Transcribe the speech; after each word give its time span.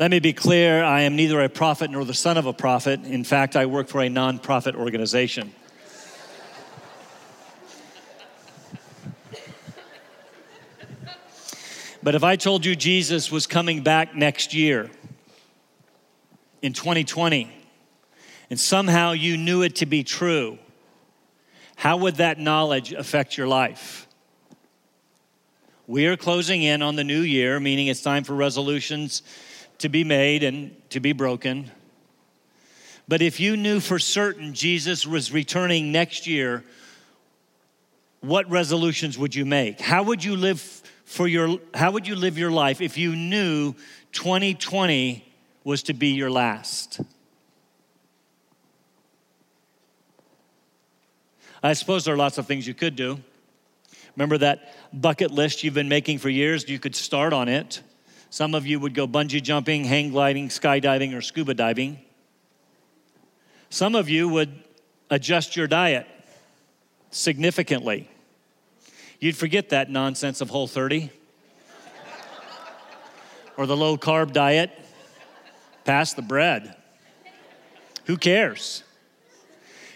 Let 0.00 0.10
me 0.10 0.18
be 0.18 0.32
clear 0.32 0.82
I 0.82 1.02
am 1.02 1.14
neither 1.14 1.40
a 1.40 1.48
prophet 1.48 1.88
nor 1.88 2.04
the 2.04 2.14
son 2.14 2.36
of 2.36 2.46
a 2.46 2.52
prophet. 2.52 3.04
In 3.04 3.22
fact, 3.22 3.54
I 3.54 3.66
work 3.66 3.86
for 3.86 4.00
a 4.00 4.08
non-profit 4.08 4.74
organization. 4.74 5.54
But 12.02 12.16
if 12.16 12.24
I 12.24 12.34
told 12.34 12.66
you 12.66 12.74
Jesus 12.74 13.30
was 13.30 13.46
coming 13.46 13.82
back 13.82 14.16
next 14.16 14.52
year 14.52 14.90
in 16.60 16.72
2020, 16.72 17.48
and 18.50 18.58
somehow 18.58 19.12
you 19.12 19.36
knew 19.36 19.62
it 19.62 19.76
to 19.76 19.86
be 19.86 20.02
true, 20.02 20.58
how 21.76 21.98
would 21.98 22.16
that 22.16 22.40
knowledge 22.40 22.92
affect 22.92 23.38
your 23.38 23.46
life? 23.46 24.08
We 25.86 26.06
are 26.06 26.16
closing 26.16 26.62
in 26.62 26.82
on 26.82 26.96
the 26.96 27.04
new 27.04 27.20
year, 27.20 27.60
meaning 27.60 27.86
it's 27.86 28.02
time 28.02 28.24
for 28.24 28.34
resolutions 28.34 29.22
to 29.78 29.88
be 29.88 30.04
made 30.04 30.42
and 30.42 30.74
to 30.90 31.00
be 31.00 31.12
broken. 31.12 31.70
But 33.06 33.20
if 33.20 33.38
you 33.38 33.56
knew 33.56 33.80
for 33.80 33.98
certain 33.98 34.54
Jesus 34.54 35.06
was 35.06 35.32
returning 35.32 35.92
next 35.92 36.26
year, 36.26 36.64
what 38.20 38.48
resolutions 38.50 39.18
would 39.18 39.34
you 39.34 39.44
make? 39.44 39.80
How 39.80 40.02
would 40.04 40.24
you 40.24 40.36
live 40.36 40.60
for 41.04 41.28
your 41.28 41.58
how 41.74 41.90
would 41.90 42.06
you 42.06 42.16
live 42.16 42.38
your 42.38 42.50
life 42.50 42.80
if 42.80 42.96
you 42.96 43.14
knew 43.14 43.74
2020 44.12 45.24
was 45.62 45.82
to 45.84 45.92
be 45.92 46.08
your 46.08 46.30
last? 46.30 47.00
I 51.62 51.72
suppose 51.72 52.04
there 52.04 52.14
are 52.14 52.18
lots 52.18 52.38
of 52.38 52.46
things 52.46 52.66
you 52.66 52.74
could 52.74 52.96
do. 52.96 53.18
Remember 54.16 54.38
that 54.38 54.74
bucket 54.92 55.30
list 55.30 55.64
you've 55.64 55.74
been 55.74 55.88
making 55.88 56.18
for 56.18 56.28
years? 56.28 56.68
You 56.68 56.78
could 56.78 56.94
start 56.94 57.32
on 57.32 57.48
it. 57.48 57.80
Some 58.34 58.56
of 58.56 58.66
you 58.66 58.80
would 58.80 58.94
go 58.94 59.06
bungee 59.06 59.40
jumping, 59.40 59.84
hang 59.84 60.10
gliding, 60.10 60.48
skydiving, 60.48 61.16
or 61.16 61.22
scuba 61.22 61.54
diving. 61.54 62.00
Some 63.70 63.94
of 63.94 64.08
you 64.08 64.28
would 64.28 64.52
adjust 65.08 65.54
your 65.54 65.68
diet 65.68 66.08
significantly. 67.12 68.10
You'd 69.20 69.36
forget 69.36 69.68
that 69.68 69.88
nonsense 69.88 70.40
of 70.40 70.50
Whole 70.50 70.66
30 70.66 71.12
or 73.56 73.66
the 73.66 73.76
low 73.76 73.96
carb 73.96 74.32
diet. 74.32 74.72
Pass 75.84 76.14
the 76.14 76.22
bread. 76.22 76.74
Who 78.06 78.16
cares? 78.16 78.82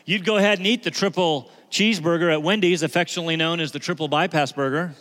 You'd 0.05 0.25
go 0.25 0.37
ahead 0.37 0.59
and 0.59 0.67
eat 0.69 0.85
the 0.85 0.93
triple 0.93 1.51
cheeseburger 1.73 2.33
at 2.33 2.45
Wendy's, 2.45 2.85
affectionately 2.85 3.35
known 3.35 3.59
as 3.59 3.73
the 3.73 3.81
triple 3.81 4.07
bypass 4.07 4.53
burger, 4.53 4.95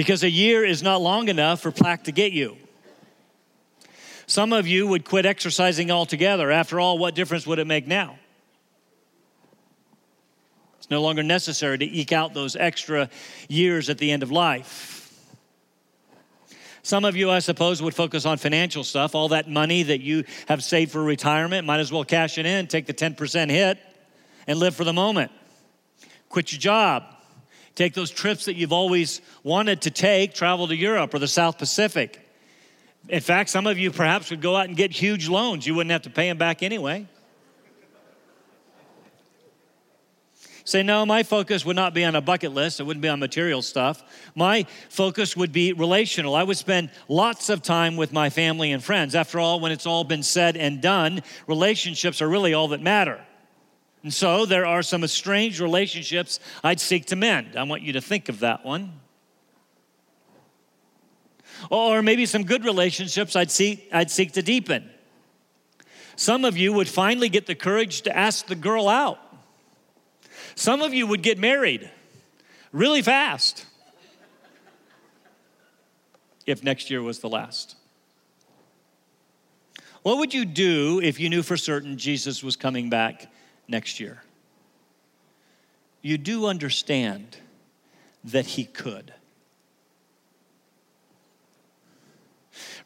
because 0.00 0.22
a 0.22 0.30
year 0.30 0.64
is 0.64 0.82
not 0.82 1.02
long 1.02 1.28
enough 1.28 1.60
for 1.60 1.70
plaque 1.70 2.04
to 2.04 2.10
get 2.10 2.32
you. 2.32 2.56
Some 4.26 4.50
of 4.54 4.66
you 4.66 4.86
would 4.86 5.04
quit 5.04 5.26
exercising 5.26 5.90
altogether. 5.90 6.50
After 6.50 6.80
all, 6.80 6.96
what 6.96 7.14
difference 7.14 7.46
would 7.46 7.58
it 7.58 7.66
make 7.66 7.86
now? 7.86 8.18
It's 10.78 10.88
no 10.88 11.02
longer 11.02 11.22
necessary 11.22 11.76
to 11.76 11.84
eke 11.84 12.12
out 12.12 12.32
those 12.32 12.56
extra 12.56 13.10
years 13.46 13.90
at 13.90 13.98
the 13.98 14.10
end 14.10 14.22
of 14.22 14.30
life. 14.30 15.12
Some 16.82 17.04
of 17.04 17.14
you, 17.14 17.30
I 17.30 17.40
suppose, 17.40 17.82
would 17.82 17.94
focus 17.94 18.24
on 18.24 18.38
financial 18.38 18.84
stuff. 18.84 19.14
All 19.14 19.28
that 19.28 19.50
money 19.50 19.82
that 19.82 20.00
you 20.00 20.24
have 20.48 20.64
saved 20.64 20.92
for 20.92 21.04
retirement, 21.04 21.66
might 21.66 21.80
as 21.80 21.92
well 21.92 22.04
cash 22.06 22.38
it 22.38 22.46
in, 22.46 22.68
take 22.68 22.86
the 22.86 22.94
10% 22.94 23.50
hit, 23.50 23.78
and 24.46 24.58
live 24.58 24.74
for 24.74 24.84
the 24.84 24.94
moment. 24.94 25.30
Quit 26.30 26.52
your 26.52 26.58
job. 26.58 27.04
Take 27.80 27.94
those 27.94 28.10
trips 28.10 28.44
that 28.44 28.56
you've 28.56 28.74
always 28.74 29.22
wanted 29.42 29.80
to 29.80 29.90
take, 29.90 30.34
travel 30.34 30.68
to 30.68 30.76
Europe 30.76 31.14
or 31.14 31.18
the 31.18 31.26
South 31.26 31.56
Pacific. 31.56 32.20
In 33.08 33.22
fact, 33.22 33.48
some 33.48 33.66
of 33.66 33.78
you 33.78 33.90
perhaps 33.90 34.28
would 34.28 34.42
go 34.42 34.54
out 34.54 34.68
and 34.68 34.76
get 34.76 34.92
huge 34.92 35.30
loans. 35.30 35.66
You 35.66 35.74
wouldn't 35.74 35.90
have 35.90 36.02
to 36.02 36.10
pay 36.10 36.28
them 36.28 36.36
back 36.36 36.62
anyway. 36.62 37.08
Say, 40.64 40.82
no, 40.82 41.06
my 41.06 41.22
focus 41.22 41.64
would 41.64 41.74
not 41.74 41.94
be 41.94 42.04
on 42.04 42.14
a 42.14 42.20
bucket 42.20 42.52
list. 42.52 42.80
It 42.80 42.82
wouldn't 42.82 43.00
be 43.00 43.08
on 43.08 43.18
material 43.18 43.62
stuff. 43.62 44.02
My 44.34 44.66
focus 44.90 45.34
would 45.34 45.50
be 45.50 45.72
relational. 45.72 46.34
I 46.34 46.42
would 46.42 46.58
spend 46.58 46.90
lots 47.08 47.48
of 47.48 47.62
time 47.62 47.96
with 47.96 48.12
my 48.12 48.28
family 48.28 48.72
and 48.72 48.84
friends. 48.84 49.14
After 49.14 49.40
all, 49.40 49.58
when 49.58 49.72
it's 49.72 49.86
all 49.86 50.04
been 50.04 50.22
said 50.22 50.58
and 50.58 50.82
done, 50.82 51.22
relationships 51.46 52.20
are 52.20 52.28
really 52.28 52.52
all 52.52 52.68
that 52.68 52.82
matter. 52.82 53.24
And 54.02 54.12
so 54.12 54.46
there 54.46 54.64
are 54.64 54.82
some 54.82 55.04
estranged 55.04 55.60
relationships 55.60 56.40
I'd 56.64 56.80
seek 56.80 57.06
to 57.06 57.16
mend. 57.16 57.56
I 57.56 57.62
want 57.64 57.82
you 57.82 57.92
to 57.94 58.00
think 58.00 58.28
of 58.28 58.40
that 58.40 58.64
one. 58.64 59.00
Or 61.70 62.02
maybe 62.02 62.24
some 62.24 62.44
good 62.44 62.64
relationships 62.64 63.36
I'd 63.36 63.50
seek, 63.50 63.88
I'd 63.92 64.10
seek 64.10 64.32
to 64.32 64.42
deepen. 64.42 64.88
Some 66.16 66.44
of 66.44 66.56
you 66.56 66.72
would 66.72 66.88
finally 66.88 67.28
get 67.28 67.46
the 67.46 67.54
courage 67.54 68.02
to 68.02 68.16
ask 68.16 68.46
the 68.46 68.54
girl 68.54 68.88
out. 68.88 69.18
Some 70.54 70.80
of 70.82 70.94
you 70.94 71.06
would 71.06 71.22
get 71.22 71.38
married 71.38 71.90
really 72.72 73.02
fast 73.02 73.66
if 76.46 76.62
next 76.64 76.90
year 76.90 77.02
was 77.02 77.20
the 77.20 77.28
last. 77.28 77.76
What 80.02 80.18
would 80.18 80.32
you 80.32 80.44
do 80.44 81.00
if 81.02 81.20
you 81.20 81.28
knew 81.28 81.42
for 81.42 81.56
certain 81.56 81.98
Jesus 81.98 82.42
was 82.42 82.56
coming 82.56 82.88
back 82.88 83.30
next 83.70 84.00
year? 84.00 84.22
You 86.02 86.18
do 86.18 86.46
understand 86.46 87.36
that 88.24 88.46
he 88.46 88.64
could. 88.64 89.12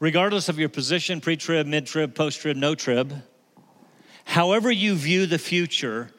Regardless 0.00 0.48
of 0.48 0.58
your 0.58 0.68
position, 0.68 1.20
pre 1.20 1.36
trib, 1.36 1.66
mid 1.66 1.86
trib, 1.86 2.14
post 2.14 2.40
trib, 2.40 2.56
no 2.56 2.74
trib, 2.74 3.14
however 4.24 4.70
you 4.70 4.94
view 4.94 5.26
the 5.26 5.38
future, 5.38 6.10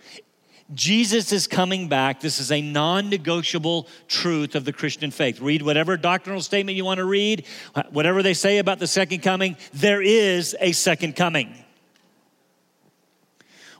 Jesus 0.73 1.31
is 1.31 1.45
coming 1.45 1.87
back. 1.87 2.21
This 2.21 2.39
is 2.39 2.51
a 2.51 2.61
non 2.61 3.09
negotiable 3.09 3.87
truth 4.07 4.55
of 4.55 4.65
the 4.65 4.73
Christian 4.73 5.11
faith. 5.11 5.39
Read 5.39 5.61
whatever 5.61 5.95
doctrinal 5.95 6.41
statement 6.41 6.75
you 6.75 6.85
want 6.85 6.97
to 6.97 7.05
read, 7.05 7.45
whatever 7.91 8.23
they 8.23 8.33
say 8.33 8.57
about 8.57 8.79
the 8.79 8.87
second 8.87 9.21
coming, 9.21 9.57
there 9.73 10.01
is 10.01 10.55
a 10.59 10.71
second 10.71 11.15
coming. 11.15 11.53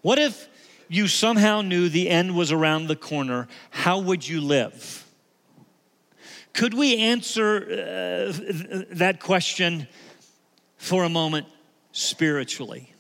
What 0.02 0.20
if 0.20 0.48
you 0.88 1.08
somehow 1.08 1.62
knew 1.62 1.90
the 1.90 2.10
end 2.10 2.36
was 2.36 2.52
around 2.52 2.88
the 2.88 2.96
corner? 2.96 3.48
How 3.72 4.00
would 4.00 4.28
you 4.28 4.42
live? 4.42 5.06
Could 6.54 6.74
we 6.74 6.98
answer 6.98 7.58
uh, 7.58 8.86
that 8.92 9.20
question 9.20 9.88
for 10.78 11.04
a 11.04 11.10
moment 11.10 11.48
spiritually? 11.92 12.94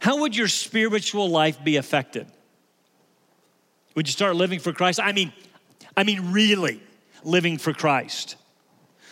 How 0.00 0.20
would 0.20 0.36
your 0.36 0.48
spiritual 0.48 1.28
life 1.28 1.62
be 1.62 1.76
affected? 1.76 2.26
Would 3.94 4.08
you 4.08 4.12
start 4.12 4.36
living 4.36 4.58
for 4.58 4.72
Christ? 4.72 5.00
I 5.00 5.12
mean, 5.12 5.32
I 5.96 6.02
mean, 6.02 6.32
really 6.32 6.82
living 7.24 7.58
for 7.58 7.72
Christ. 7.72 8.36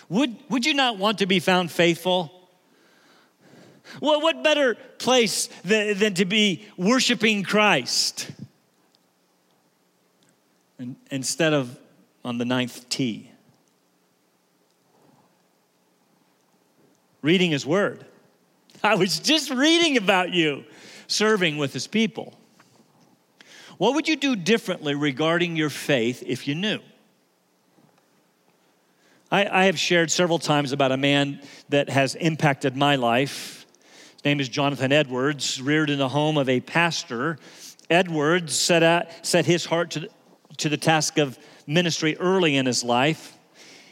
Would, 0.09 0.37
would 0.51 0.67
you 0.67 0.75
not 0.75 0.99
want 0.99 1.19
to 1.19 1.27
be 1.27 1.41
found 1.41 1.71
faithful? 1.71 2.44
Well, 4.01 4.21
what 4.21 4.43
better 4.43 4.75
place 4.99 5.49
than, 5.65 5.99
than 5.99 6.15
to 6.15 6.25
be 6.25 6.67
worshiping 6.77 7.43
Christ 7.43 8.31
and, 10.79 10.97
instead 11.11 11.53
of 11.53 11.79
on 12.25 12.39
the 12.39 12.45
ninth 12.45 12.89
tee? 12.89 13.31
Reading 17.23 17.51
His 17.51 17.65
Word. 17.65 18.05
I 18.83 18.97
was 18.97 19.19
just 19.19 19.51
reading 19.51 19.97
about 19.97 20.33
you 20.33 20.65
serving 21.07 21.57
with 21.57 21.73
His 21.73 21.87
people. 21.87 22.35
What 23.79 23.95
would 23.95 24.09
you 24.09 24.17
do 24.17 24.37
differently 24.37 24.95
regarding 24.95 25.57
your 25.57 25.71
faith 25.71 26.23
if 26.27 26.47
you 26.47 26.55
knew? 26.55 26.81
I, 29.31 29.63
I, 29.63 29.65
have 29.65 29.79
shared 29.79 30.11
several 30.11 30.39
times 30.39 30.71
about 30.71 30.93
a 30.93 30.97
man 30.97 31.41
that 31.71 31.89
has 31.89 32.15
impacted 32.15 32.77
my 32.77 32.97
life. 32.97 33.64
Name 34.25 34.41
is 34.41 34.49
Jonathan 34.49 34.93
Edwards, 34.93 35.61
reared 35.61 35.91
in 35.91 35.99
the 35.99 36.09
home 36.09 36.39
of 36.39 36.49
a 36.49 36.61
pastor. 36.61 37.39
Edwards 37.91 38.55
set, 38.55 38.83
out, 38.83 39.07
set 39.23 39.45
his 39.45 39.65
heart 39.65 39.91
to 39.93 40.01
the, 40.01 40.09
to 40.59 40.69
the 40.69 40.77
task 40.77 41.19
of 41.19 41.39
ministry 41.67 42.17
early 42.17 42.57
in 42.57 42.67
his 42.67 42.83
life. 42.83 43.37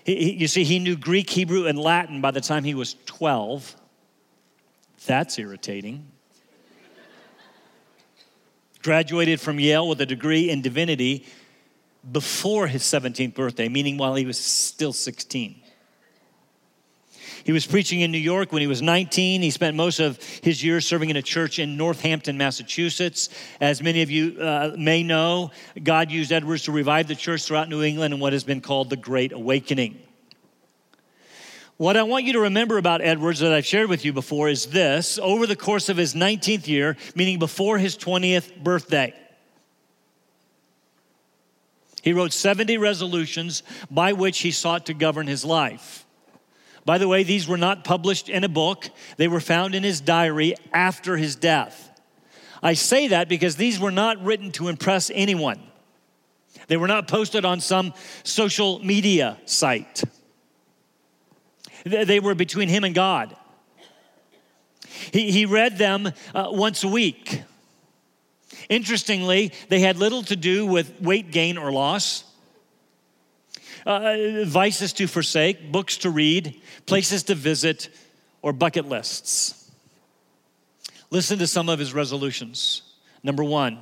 He, 0.05 0.17
he, 0.17 0.33
you 0.33 0.49
see, 0.49 0.65
he 0.65 0.79
knew 0.79 0.97
Greek, 0.97 1.29
Hebrew, 1.29 1.67
and 1.67 1.79
Latin 1.79 2.21
by 2.21 2.31
the 2.31 2.41
time 2.41 2.65
he 2.65 2.75
was 2.75 2.97
12. 3.07 3.77
That's 5.07 5.39
irritating 5.39 6.13
graduated 8.83 9.41
from 9.41 9.61
Yale 9.61 9.89
with 9.89 10.01
a 10.01 10.07
degree 10.07 10.51
in 10.51 10.61
divinity 10.61 11.25
before 12.11 12.67
his 12.67 12.83
17th 12.83 13.35
birthday, 13.35 13.69
meaning 13.69 13.97
while 13.97 14.15
he 14.15 14.27
was 14.27 14.39
still 14.39 14.93
16. 14.93 15.62
He 17.45 17.53
was 17.53 17.67
preaching 17.67 18.01
in 18.01 18.13
New 18.13 18.19
York 18.19 18.53
when 18.53 18.61
he 18.61 18.67
was 18.67 18.83
19. 18.83 19.43
He 19.43 19.51
spent 19.51 19.77
most 19.77 19.99
of 19.99 20.23
his 20.43 20.63
years 20.63 20.87
serving 20.87 21.11
in 21.11 21.17
a 21.17 21.23
church 21.23 21.59
in 21.59 21.77
Northampton, 21.77 22.39
Massachusetts. 22.39 23.29
As 23.61 23.83
many 23.83 24.03
of 24.03 24.11
you 24.11 24.39
uh, 24.41 24.75
may 24.79 25.03
know, 25.03 25.51
God 25.83 26.11
used 26.11 26.33
Edwards 26.33 26.65
to 26.65 26.73
revive 26.73 27.09
the 27.09 27.15
church 27.15 27.45
throughout 27.45 27.69
New 27.69 27.83
England 27.83 28.15
in 28.15 28.21
what 28.21 28.33
has 28.33 28.45
been 28.45 28.61
called 28.61 28.91
the 28.91 28.97
Great 28.97 29.33
Awakening. 29.33 30.01
What 31.79 31.97
I 31.97 32.05
want 32.05 32.27
you 32.27 32.35
to 32.35 32.41
remember 32.41 32.79
about 32.79 33.01
Edwards 33.01 33.41
that 33.41 33.53
I've 33.53 33.67
shared 33.67 33.89
with 33.89 34.05
you 34.05 34.13
before 34.13 34.49
is 34.49 34.67
this 34.67 35.19
over 35.19 35.47
the 35.47 35.57
course 35.57 35.89
of 35.89 35.97
his 35.97 36.15
19th 36.15 36.69
year, 36.69 36.97
meaning 37.17 37.41
before 37.41 37.79
his 37.79 37.97
20th 37.97 38.63
birthday, 38.63 39.15
he 42.03 42.13
wrote 42.13 42.33
70 42.33 42.79
resolutions 42.79 43.63
by 43.91 44.13
which 44.13 44.41
he 44.41 44.51
sought 44.51 44.87
to 44.87 44.95
govern 44.95 45.27
his 45.27 45.45
life. 45.45 46.05
By 46.85 46.99
the 46.99 47.09
way, 47.09 47.23
these 47.23 47.47
were 47.47 47.57
not 47.57 47.85
published 47.85 48.29
in 48.29 48.45
a 48.45 48.49
book, 48.49 48.91
they 49.17 49.29
were 49.29 49.41
found 49.41 49.75
in 49.75 49.83
his 49.83 50.01
diary 50.01 50.55
after 50.73 51.17
his 51.17 51.37
death. 51.37 51.91
I 52.63 52.75
say 52.75 53.09
that 53.09 53.29
because 53.29 53.57
these 53.57 53.81
were 53.81 53.91
not 53.91 54.23
written 54.23 54.53
to 54.53 54.69
impress 54.69 55.11
anyone. 55.15 55.61
They 56.69 56.77
were 56.77 56.89
not 56.89 57.09
posted 57.09 57.45
on 57.45 57.61
some 57.61 57.93
social 58.23 58.79
media 58.85 59.39
site. 59.47 60.03
They 61.85 62.21
were 62.21 62.35
between 62.35 62.69
him 62.69 62.85
and 62.85 62.95
God. 62.95 63.37
He, 65.13 65.33
he 65.33 65.47
read 65.47 65.79
them 65.79 66.13
uh, 66.35 66.49
once 66.51 66.85
a 66.85 66.89
week. 66.89 67.43
Interestingly, 68.69 69.53
they 69.69 69.81
had 69.81 69.97
little 69.97 70.23
to 70.25 70.37
do 70.37 70.65
with 70.67 71.01
weight 71.01 71.33
gain 71.33 71.59
or 71.59 71.73
loss, 71.73 72.25
uh, 73.87 74.45
vices 74.45 74.93
to 74.95 75.07
forsake, 75.07 75.73
books 75.73 75.99
to 75.99 76.11
read, 76.11 76.61
places 76.87 77.25
to 77.25 77.35
visit, 77.35 77.89
or 78.43 78.53
bucket 78.53 78.89
lists. 78.89 79.71
Listen 81.11 81.39
to 81.39 81.47
some 81.47 81.69
of 81.69 81.79
his 81.79 81.93
resolutions. 81.93 82.83
Number 83.23 83.45
one, 83.45 83.79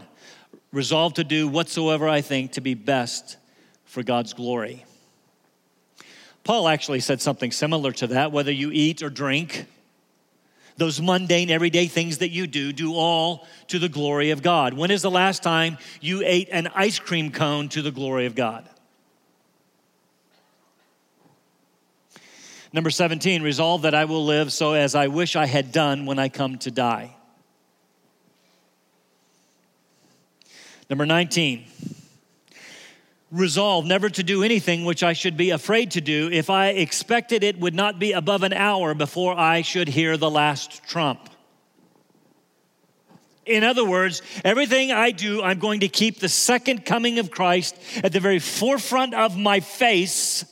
resolve 0.73 1.15
to 1.15 1.25
do 1.25 1.49
whatsoever 1.49 2.09
I 2.09 2.21
think 2.21 2.53
to 2.53 2.61
be 2.61 2.75
best 2.75 3.37
for 3.85 4.03
God's 4.03 4.35
glory. 4.35 4.85
Paul 6.45 6.69
actually 6.69 7.01
said 7.01 7.21
something 7.21 7.53
similar 7.53 7.93
to 7.93 8.09
that 8.09 8.33
whether 8.33 8.53
you 8.53 8.71
eat 8.73 9.03
or 9.03 9.11
drink, 9.11 9.67
those 10.77 11.01
mundane, 11.01 11.51
everyday 11.51 11.87
things 11.87 12.19
that 12.19 12.31
you 12.31 12.47
do, 12.47 12.73
do 12.73 12.95
all 12.95 13.47
to 13.69 13.79
the 13.79 13.89
glory 13.89 14.31
of 14.31 14.43
God. 14.43 14.75
When 14.75 14.91
is 14.91 15.03
the 15.03 15.11
last 15.11 15.43
time 15.43 15.77
you 16.01 16.23
ate 16.25 16.49
an 16.51 16.69
ice 16.75 16.99
cream 16.99 17.31
cone 17.31 17.69
to 17.71 17.83
the 17.83 17.91
glory 17.91 18.27
of 18.27 18.35
God? 18.35 18.69
Number 22.73 22.91
17, 22.91 23.43
resolve 23.43 23.83
that 23.83 23.95
I 23.95 24.05
will 24.05 24.25
live 24.25 24.53
so 24.53 24.75
as 24.75 24.95
I 24.95 25.09
wish 25.09 25.35
I 25.35 25.47
had 25.47 25.73
done 25.73 26.07
when 26.07 26.19
I 26.19 26.29
come 26.29 26.59
to 26.59 26.71
die. 26.71 27.17
Number 30.89 31.07
19, 31.07 31.65
resolve 33.31 33.87
never 33.87 34.09
to 34.09 34.23
do 34.23 34.43
anything 34.43 34.85
which 34.85 35.03
I 35.03 35.13
should 35.13 35.37
be 35.37 35.51
afraid 35.51 35.93
to 35.93 36.01
do 36.01 36.31
if 36.33 36.51
I 36.51 36.69
expected 36.69 37.43
it 37.45 37.59
would 37.59 37.75
not 37.75 37.99
be 37.99 38.13
above 38.13 38.43
an 38.43 38.53
hour 38.53 38.95
before 38.95 39.39
I 39.39 39.63
should 39.63 39.89
hear 39.89 40.17
the 40.17 40.31
last 40.31 40.85
trump. 40.85 41.29
In 43.47 43.65
other 43.65 43.85
words, 43.85 44.23
everything 44.45 44.93
I 44.93 45.11
do, 45.11 45.43
I'm 45.43 45.59
going 45.59 45.81
to 45.81 45.89
keep 45.89 46.21
the 46.21 46.29
second 46.29 46.85
coming 46.85 47.19
of 47.19 47.33
Christ 47.33 47.77
at 48.05 48.13
the 48.13 48.21
very 48.21 48.39
forefront 48.39 49.15
of 49.15 49.37
my 49.37 49.59
face 49.59 50.45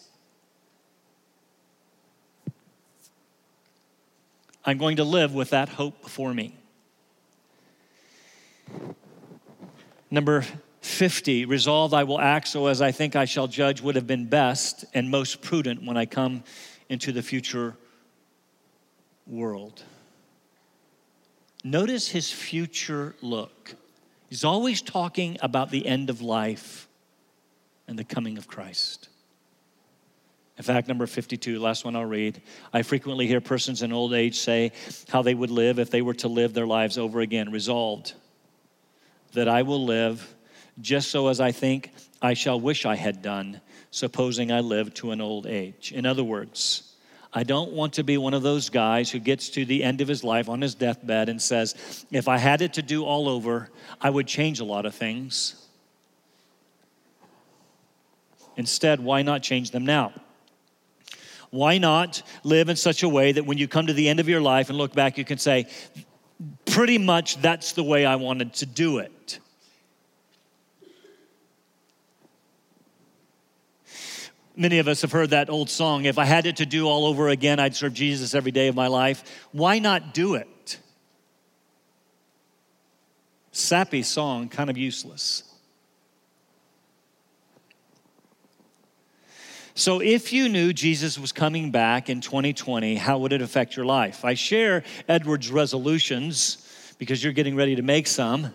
I'm 4.65 4.79
going 4.79 4.97
to 4.97 5.05
live 5.05 5.35
with 5.35 5.51
that 5.51 5.69
hope 5.69 6.03
before 6.03 6.35
me. 6.35 6.55
Number 10.11 10.45
50, 10.81 11.45
resolve 11.45 11.93
I 11.93 12.05
will 12.05 12.21
act 12.21 12.49
so 12.49 12.67
as 12.67 12.81
I 12.81 12.93
think 12.93 13.15
I 13.15 13.25
shall 13.25 13.47
judge 13.47 13.81
would 13.81 13.95
have 13.95 14.07
been 14.07 14.27
best 14.27 14.85
and 14.95 15.11
most 15.11 15.43
prudent 15.43 15.85
when 15.85 15.97
I 15.97 16.07
come 16.07 16.45
into 16.89 17.13
the 17.13 17.23
future 17.23 17.77
world. 19.27 19.83
Notice 21.63 22.09
his 22.09 22.31
future 22.31 23.15
look. 23.21 23.75
He's 24.29 24.45
always 24.45 24.81
talking 24.81 25.39
about 25.43 25.71
the 25.71 25.87
end 25.87 26.11
of 26.11 26.21
life 26.21 26.89
and 27.87 27.99
the 27.99 28.05
coming 28.05 28.39
of 28.39 28.47
Christ. 28.47 29.09
In 30.59 30.65
fact, 30.65 30.89
number 30.89 31.07
52, 31.07 31.61
last 31.61 31.85
one 31.85 31.95
I'll 31.95 32.05
read. 32.05 32.43
I 32.73 32.83
frequently 32.83 33.29
hear 33.29 33.41
persons 33.41 33.83
in 33.83 33.93
old 33.93 34.13
age 34.13 34.41
say 34.41 34.73
how 35.09 35.23
they 35.23 35.35
would 35.35 35.51
live 35.51 35.79
if 35.79 35.91
they 35.91 36.03
were 36.03 36.15
to 36.15 36.29
live 36.29 36.53
their 36.53 36.67
lives 36.67 36.99
over 36.99 37.21
again, 37.21 37.53
resolved 37.53 38.13
that 39.35 39.49
I 39.49 39.63
will 39.63 39.85
live 39.85 40.35
just 40.81 41.11
so 41.11 41.29
as 41.29 41.41
I 41.41 41.53
think 41.53 41.93
I 42.21 42.35
shall 42.35 42.59
wish 42.59 42.85
I 42.85 42.97
had 42.97 43.23
done, 43.23 43.61
supposing 43.91 44.51
I 44.51 44.61
live 44.61 44.95
to 44.95 45.13
an 45.13 45.21
old 45.21 45.47
age. 45.47 45.93
In 45.93 46.07
other 46.07 46.25
words, 46.25 46.95
I 47.33 47.45
don't 47.45 47.73
want 47.73 47.93
to 47.95 48.03
be 48.03 48.17
one 48.17 48.35
of 48.35 48.43
those 48.43 48.71
guys 48.71 49.11
who 49.11 49.19
gets 49.19 49.51
to 49.51 49.65
the 49.65 49.85
end 49.85 50.01
of 50.01 50.09
his 50.09 50.25
life 50.25 50.49
on 50.49 50.61
his 50.61 50.75
deathbed 50.75 51.29
and 51.29 51.41
says, 51.41 52.05
if 52.11 52.27
I 52.27 52.39
had 52.39 52.63
it 52.63 52.75
to 52.75 52.83
do 52.83 53.05
all 53.05 53.29
over, 53.29 53.69
I 54.01 54.11
would 54.11 54.27
change 54.27 54.61
a 54.61 54.65
lot 54.65 54.87
of 54.87 54.95
things. 54.95 55.67
Instead, 58.57 58.99
why 58.99 59.23
not 59.23 59.43
change 59.43 59.71
them 59.71 59.85
now? 59.85 60.13
Why 61.50 61.79
not 61.79 62.23
live 62.45 62.69
in 62.69 62.77
such 62.77 63.03
a 63.03 63.09
way 63.09 63.33
that 63.33 63.47
when 63.47 63.59
you 63.59 63.69
come 63.69 63.87
to 63.87 63.93
the 63.93 64.09
end 64.09 64.21
of 64.21 64.29
your 64.29 64.41
life 64.41 64.69
and 64.69 64.77
look 64.77 64.93
back, 64.93 65.17
you 65.17 65.25
can 65.25 65.39
say, 65.39 65.67
pretty 66.67 66.99
much 66.99 67.41
that's 67.41 67.73
the 67.73 67.83
way 67.83 68.05
I 68.05 68.17
wanted 68.17 68.55
to 68.55 68.67
do 68.67 68.99
it? 68.99 69.41
Many 74.56 74.81
of 74.81 74.89
us 74.89 75.03
have 75.03 75.12
heard 75.12 75.31
that 75.31 75.50
old 75.50 75.71
song, 75.71 76.05
if 76.05 76.19
I 76.19 76.25
had 76.25 76.45
it 76.45 76.56
to 76.56 76.67
do 76.67 76.89
all 76.89 77.06
over 77.06 77.29
again, 77.29 77.61
I'd 77.61 77.77
serve 77.77 77.95
Jesus 77.95 78.35
every 78.35 78.50
day 78.50 78.67
of 78.67 78.75
my 78.75 78.89
life. 78.89 79.47
Why 79.53 79.79
not 79.79 80.12
do 80.12 80.35
it? 80.35 80.81
Sappy 83.53 84.03
song, 84.03 84.49
kind 84.49 84.69
of 84.69 84.77
useless. 84.77 85.48
So, 89.79 90.01
if 90.01 90.33
you 90.33 90.49
knew 90.49 90.73
Jesus 90.73 91.21
was 91.21 91.31
coming 91.31 91.71
back 91.71 92.11
in 92.11 92.21
2020, 92.21 92.97
how 92.97 93.19
would 93.19 93.33
it 93.33 93.41
affect 93.41 93.77
your 93.77 93.87
life? 93.87 94.25
I 94.25 94.35
share 94.35 94.83
Edward's 95.07 95.53
resolutions 95.53 96.67
because 96.99 97.23
you're 97.23 97.33
getting 97.33 97.55
ready 97.55 97.77
to 97.77 97.83
make 97.83 98.09
some. 98.09 98.53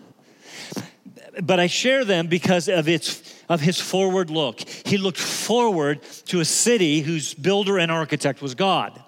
But 1.42 1.60
I 1.60 1.66
share 1.66 2.04
them 2.04 2.26
because 2.26 2.68
of 2.68 2.88
its 2.88 3.42
of 3.48 3.62
his 3.62 3.80
forward 3.80 4.28
look. 4.28 4.60
He 4.60 4.98
looked 4.98 5.16
forward 5.16 6.02
to 6.26 6.40
a 6.40 6.44
city 6.44 7.00
whose 7.00 7.32
builder 7.32 7.78
and 7.78 7.90
architect 7.90 8.42
was 8.42 8.54
God. 8.54 9.02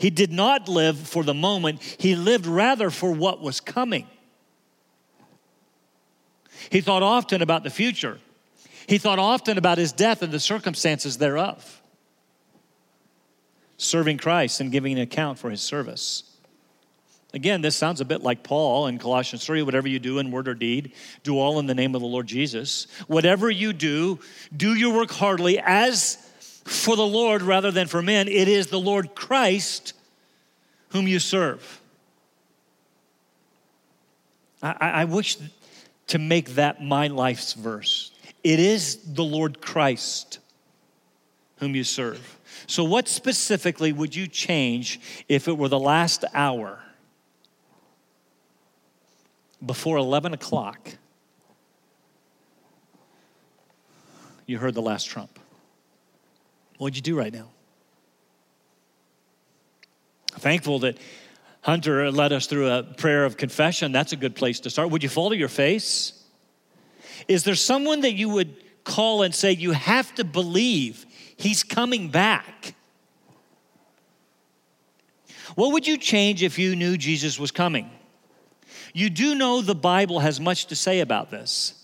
He 0.00 0.10
did 0.10 0.32
not 0.32 0.68
live 0.68 0.98
for 0.98 1.22
the 1.22 1.34
moment, 1.34 1.82
he 2.00 2.16
lived 2.16 2.46
rather 2.46 2.90
for 2.90 3.12
what 3.12 3.40
was 3.40 3.60
coming. 3.60 4.08
He 6.68 6.80
thought 6.80 7.04
often 7.04 7.42
about 7.42 7.62
the 7.62 7.70
future. 7.70 8.18
He 8.90 8.98
thought 8.98 9.20
often 9.20 9.56
about 9.56 9.78
his 9.78 9.92
death 9.92 10.20
and 10.20 10.32
the 10.32 10.40
circumstances 10.40 11.16
thereof, 11.16 11.80
serving 13.76 14.18
Christ 14.18 14.60
and 14.60 14.72
giving 14.72 14.94
an 14.94 15.02
account 15.02 15.38
for 15.38 15.48
his 15.48 15.60
service. 15.60 16.24
Again, 17.32 17.60
this 17.60 17.76
sounds 17.76 18.00
a 18.00 18.04
bit 18.04 18.20
like 18.20 18.42
Paul 18.42 18.88
in 18.88 18.98
Colossians 18.98 19.46
3 19.46 19.62
whatever 19.62 19.86
you 19.86 20.00
do 20.00 20.18
in 20.18 20.32
word 20.32 20.48
or 20.48 20.54
deed, 20.54 20.90
do 21.22 21.38
all 21.38 21.60
in 21.60 21.66
the 21.66 21.74
name 21.74 21.94
of 21.94 22.00
the 22.00 22.08
Lord 22.08 22.26
Jesus. 22.26 22.88
Whatever 23.06 23.48
you 23.48 23.72
do, 23.72 24.18
do 24.56 24.74
your 24.74 24.92
work 24.92 25.12
heartily 25.12 25.60
as 25.60 26.16
for 26.64 26.96
the 26.96 27.06
Lord 27.06 27.42
rather 27.42 27.70
than 27.70 27.86
for 27.86 28.02
men. 28.02 28.26
It 28.26 28.48
is 28.48 28.66
the 28.66 28.80
Lord 28.80 29.14
Christ 29.14 29.92
whom 30.88 31.06
you 31.06 31.20
serve. 31.20 31.80
I, 34.60 34.74
I 34.80 35.04
wish 35.04 35.36
to 36.08 36.18
make 36.18 36.56
that 36.56 36.82
my 36.82 37.06
life's 37.06 37.52
verse. 37.52 38.09
It 38.42 38.58
is 38.58 39.14
the 39.14 39.24
Lord 39.24 39.60
Christ 39.60 40.38
whom 41.60 41.74
you 41.74 41.84
serve. 41.84 42.38
So, 42.66 42.84
what 42.84 43.06
specifically 43.06 43.92
would 43.92 44.14
you 44.14 44.26
change 44.26 45.00
if 45.28 45.46
it 45.46 45.56
were 45.56 45.68
the 45.68 45.78
last 45.78 46.24
hour 46.34 46.82
before 49.64 49.98
11 49.98 50.32
o'clock? 50.32 50.96
You 54.46 54.58
heard 54.58 54.74
the 54.74 54.82
last 54.82 55.04
trump. 55.04 55.38
What'd 56.78 56.96
you 56.96 57.02
do 57.02 57.16
right 57.16 57.32
now? 57.32 57.48
Thankful 60.32 60.80
that 60.80 60.96
Hunter 61.60 62.10
led 62.10 62.32
us 62.32 62.46
through 62.46 62.70
a 62.70 62.82
prayer 62.82 63.24
of 63.24 63.36
confession. 63.36 63.92
That's 63.92 64.12
a 64.12 64.16
good 64.16 64.34
place 64.34 64.60
to 64.60 64.70
start. 64.70 64.90
Would 64.90 65.02
you 65.02 65.08
fall 65.08 65.30
to 65.30 65.36
your 65.36 65.48
face? 65.48 66.19
Is 67.30 67.44
there 67.44 67.54
someone 67.54 68.00
that 68.00 68.14
you 68.14 68.28
would 68.28 68.56
call 68.82 69.22
and 69.22 69.32
say, 69.32 69.52
You 69.52 69.70
have 69.70 70.12
to 70.16 70.24
believe 70.24 71.06
he's 71.36 71.62
coming 71.62 72.08
back? 72.08 72.74
What 75.54 75.72
would 75.72 75.86
you 75.86 75.96
change 75.96 76.42
if 76.42 76.58
you 76.58 76.74
knew 76.74 76.96
Jesus 76.96 77.38
was 77.38 77.52
coming? 77.52 77.88
You 78.92 79.10
do 79.10 79.36
know 79.36 79.62
the 79.62 79.76
Bible 79.76 80.18
has 80.18 80.40
much 80.40 80.66
to 80.66 80.74
say 80.74 80.98
about 80.98 81.30
this. 81.30 81.74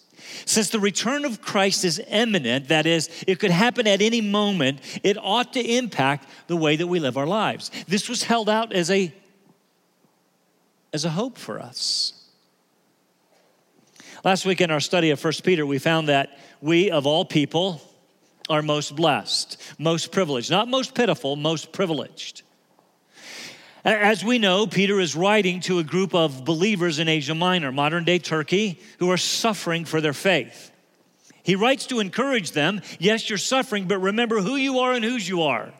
Since 0.46 0.70
the 0.70 0.80
return 0.80 1.24
of 1.24 1.40
Christ 1.40 1.84
is 1.84 2.02
imminent, 2.08 2.66
that 2.66 2.84
is, 2.84 3.08
it 3.28 3.38
could 3.38 3.52
happen 3.52 3.86
at 3.86 4.02
any 4.02 4.20
moment, 4.20 4.80
it 5.04 5.16
ought 5.16 5.52
to 5.52 5.60
impact 5.60 6.28
the 6.48 6.56
way 6.56 6.74
that 6.74 6.88
we 6.88 6.98
live 6.98 7.16
our 7.16 7.26
lives. 7.26 7.70
This 7.86 8.08
was 8.08 8.24
held 8.24 8.48
out 8.48 8.72
as 8.72 8.90
a, 8.90 9.14
as 10.92 11.04
a 11.04 11.10
hope 11.10 11.38
for 11.38 11.60
us. 11.60 12.15
Last 14.26 14.44
week 14.44 14.60
in 14.60 14.72
our 14.72 14.80
study 14.80 15.10
of 15.10 15.22
1 15.22 15.34
Peter, 15.44 15.64
we 15.64 15.78
found 15.78 16.08
that 16.08 16.36
we, 16.60 16.90
of 16.90 17.06
all 17.06 17.24
people, 17.24 17.80
are 18.50 18.60
most 18.60 18.96
blessed, 18.96 19.56
most 19.78 20.10
privileged. 20.10 20.50
Not 20.50 20.66
most 20.66 20.96
pitiful, 20.96 21.36
most 21.36 21.70
privileged. 21.70 22.42
As 23.84 24.24
we 24.24 24.40
know, 24.40 24.66
Peter 24.66 24.98
is 24.98 25.14
writing 25.14 25.60
to 25.60 25.78
a 25.78 25.84
group 25.84 26.12
of 26.12 26.44
believers 26.44 26.98
in 26.98 27.06
Asia 27.06 27.36
Minor, 27.36 27.70
modern 27.70 28.02
day 28.02 28.18
Turkey, 28.18 28.80
who 28.98 29.12
are 29.12 29.16
suffering 29.16 29.84
for 29.84 30.00
their 30.00 30.12
faith. 30.12 30.72
He 31.44 31.54
writes 31.54 31.86
to 31.86 32.00
encourage 32.00 32.50
them 32.50 32.80
yes, 32.98 33.30
you're 33.30 33.38
suffering, 33.38 33.86
but 33.86 33.98
remember 33.98 34.40
who 34.40 34.56
you 34.56 34.80
are 34.80 34.92
and 34.92 35.04
whose 35.04 35.28
you 35.28 35.42
are. 35.42 35.72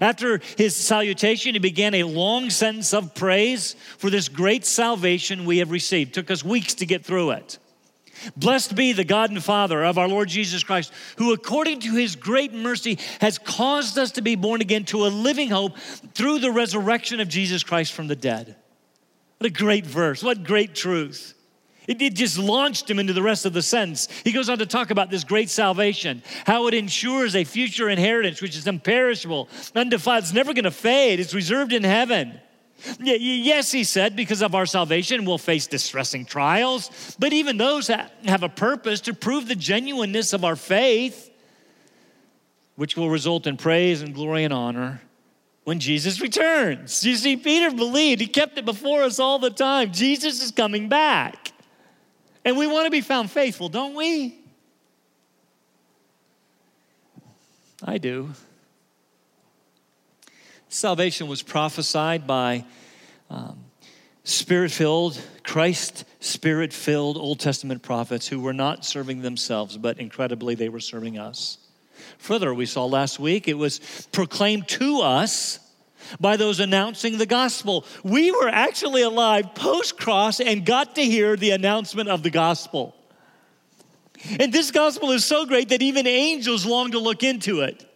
After 0.00 0.40
his 0.56 0.76
salutation, 0.76 1.54
he 1.54 1.58
began 1.58 1.94
a 1.94 2.04
long 2.04 2.50
sentence 2.50 2.94
of 2.94 3.14
praise 3.14 3.74
for 3.98 4.10
this 4.10 4.28
great 4.28 4.64
salvation 4.64 5.44
we 5.44 5.58
have 5.58 5.70
received. 5.70 6.10
It 6.10 6.14
took 6.14 6.30
us 6.30 6.44
weeks 6.44 6.74
to 6.74 6.86
get 6.86 7.04
through 7.04 7.32
it. 7.32 7.58
Blessed 8.36 8.76
be 8.76 8.92
the 8.92 9.04
God 9.04 9.30
and 9.30 9.42
Father 9.42 9.84
of 9.84 9.98
our 9.98 10.08
Lord 10.08 10.28
Jesus 10.28 10.62
Christ, 10.62 10.92
who 11.16 11.32
according 11.32 11.80
to 11.80 11.94
his 11.94 12.14
great 12.14 12.52
mercy 12.52 12.98
has 13.20 13.38
caused 13.38 13.98
us 13.98 14.12
to 14.12 14.22
be 14.22 14.36
born 14.36 14.60
again 14.60 14.84
to 14.86 15.06
a 15.06 15.08
living 15.08 15.50
hope 15.50 15.76
through 16.14 16.38
the 16.38 16.52
resurrection 16.52 17.20
of 17.20 17.28
Jesus 17.28 17.62
Christ 17.62 17.92
from 17.92 18.06
the 18.06 18.16
dead. 18.16 18.56
What 19.38 19.50
a 19.50 19.54
great 19.54 19.86
verse. 19.86 20.22
What 20.22 20.44
great 20.44 20.74
truth. 20.74 21.34
It, 21.88 22.00
it, 22.00 22.14
just 22.14 22.38
launched 22.38 22.88
him 22.88 22.98
into 22.98 23.12
the 23.12 23.22
rest 23.22 23.44
of 23.44 23.52
the 23.52 23.62
sentence. 23.62 24.08
He 24.22 24.30
goes 24.30 24.48
on 24.48 24.58
to 24.58 24.66
talk 24.66 24.90
about 24.90 25.10
this 25.10 25.24
great 25.24 25.50
salvation, 25.50 26.22
how 26.46 26.68
it 26.68 26.74
ensures 26.74 27.34
a 27.34 27.44
future 27.44 27.88
inheritance 27.88 28.40
which 28.40 28.56
is 28.56 28.66
imperishable, 28.66 29.48
undefiled, 29.74 30.22
it's 30.22 30.32
never 30.32 30.54
going 30.54 30.64
to 30.64 30.70
fade, 30.70 31.18
it's 31.18 31.34
reserved 31.34 31.72
in 31.72 31.82
heaven. 31.82 32.40
Yes, 33.00 33.70
he 33.70 33.84
said, 33.84 34.16
because 34.16 34.42
of 34.42 34.54
our 34.54 34.66
salvation, 34.66 35.24
we'll 35.24 35.38
face 35.38 35.66
distressing 35.66 36.24
trials, 36.24 37.16
but 37.18 37.32
even 37.32 37.56
those 37.56 37.88
have 37.88 38.42
a 38.42 38.48
purpose 38.48 39.00
to 39.02 39.14
prove 39.14 39.46
the 39.46 39.54
genuineness 39.54 40.32
of 40.32 40.44
our 40.44 40.56
faith, 40.56 41.30
which 42.74 42.96
will 42.96 43.10
result 43.10 43.46
in 43.46 43.56
praise 43.56 44.02
and 44.02 44.14
glory 44.14 44.44
and 44.44 44.52
honor 44.52 45.00
when 45.64 45.78
Jesus 45.78 46.20
returns. 46.20 47.04
You 47.04 47.14
see, 47.14 47.36
Peter 47.36 47.70
believed, 47.70 48.20
he 48.20 48.26
kept 48.26 48.58
it 48.58 48.64
before 48.64 49.02
us 49.02 49.18
all 49.20 49.38
the 49.38 49.50
time. 49.50 49.92
Jesus 49.92 50.42
is 50.42 50.50
coming 50.50 50.88
back. 50.88 51.51
And 52.44 52.56
we 52.56 52.66
want 52.66 52.86
to 52.86 52.90
be 52.90 53.00
found 53.00 53.30
faithful, 53.30 53.68
don't 53.68 53.94
we? 53.94 54.38
I 57.84 57.98
do. 57.98 58.30
Salvation 60.68 61.28
was 61.28 61.42
prophesied 61.42 62.26
by 62.26 62.64
um, 63.28 63.58
spirit 64.24 64.70
filled, 64.70 65.20
Christ 65.42 66.04
spirit 66.20 66.72
filled 66.72 67.16
Old 67.16 67.40
Testament 67.40 67.82
prophets 67.82 68.26
who 68.26 68.40
were 68.40 68.52
not 68.52 68.84
serving 68.84 69.22
themselves, 69.22 69.76
but 69.76 69.98
incredibly 69.98 70.54
they 70.54 70.68
were 70.68 70.80
serving 70.80 71.18
us. 71.18 71.58
Further, 72.18 72.54
we 72.54 72.66
saw 72.66 72.86
last 72.86 73.18
week, 73.18 73.48
it 73.48 73.54
was 73.54 73.80
proclaimed 74.12 74.68
to 74.68 75.00
us 75.00 75.58
by 76.20 76.36
those 76.36 76.60
announcing 76.60 77.18
the 77.18 77.26
gospel. 77.26 77.84
We 78.02 78.30
were 78.30 78.48
actually 78.48 79.02
alive 79.02 79.54
post 79.54 79.98
cross 79.98 80.40
and 80.40 80.64
got 80.64 80.94
to 80.96 81.02
hear 81.02 81.36
the 81.36 81.50
announcement 81.50 82.08
of 82.08 82.22
the 82.22 82.30
gospel. 82.30 82.94
And 84.38 84.52
this 84.52 84.70
gospel 84.70 85.10
is 85.10 85.24
so 85.24 85.46
great 85.46 85.70
that 85.70 85.82
even 85.82 86.06
angels 86.06 86.64
long 86.64 86.92
to 86.92 86.98
look 86.98 87.22
into 87.22 87.60
it. 87.60 87.88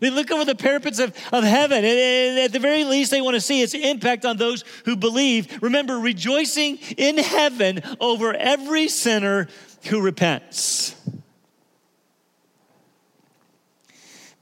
They 0.00 0.08
look 0.08 0.30
over 0.30 0.46
the 0.46 0.54
parapets 0.54 0.98
of, 0.98 1.14
of 1.30 1.44
heaven, 1.44 1.84
and 1.84 2.38
at 2.38 2.52
the 2.52 2.58
very 2.58 2.84
least, 2.84 3.10
they 3.10 3.20
want 3.20 3.34
to 3.34 3.40
see 3.40 3.60
its 3.60 3.74
impact 3.74 4.24
on 4.24 4.38
those 4.38 4.64
who 4.86 4.96
believe. 4.96 5.62
Remember, 5.62 5.98
rejoicing 5.98 6.78
in 6.96 7.18
heaven 7.18 7.82
over 8.00 8.32
every 8.32 8.88
sinner 8.88 9.48
who 9.84 10.00
repents. 10.00 10.94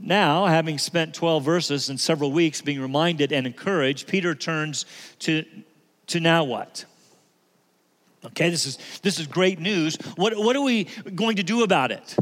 Now, 0.08 0.46
having 0.46 0.78
spent 0.78 1.12
12 1.12 1.44
verses 1.44 1.90
and 1.90 2.00
several 2.00 2.32
weeks 2.32 2.62
being 2.62 2.80
reminded 2.80 3.30
and 3.30 3.46
encouraged, 3.46 4.08
Peter 4.08 4.34
turns 4.34 4.86
to, 5.18 5.44
to 6.06 6.18
now 6.18 6.44
what? 6.44 6.86
Okay, 8.24 8.48
this 8.48 8.64
is, 8.64 8.78
this 9.02 9.20
is 9.20 9.26
great 9.26 9.60
news. 9.60 9.96
What, 10.16 10.34
what 10.38 10.56
are 10.56 10.62
we 10.62 10.84
going 11.14 11.36
to 11.36 11.42
do 11.42 11.62
about 11.62 11.92
it? 11.92 12.16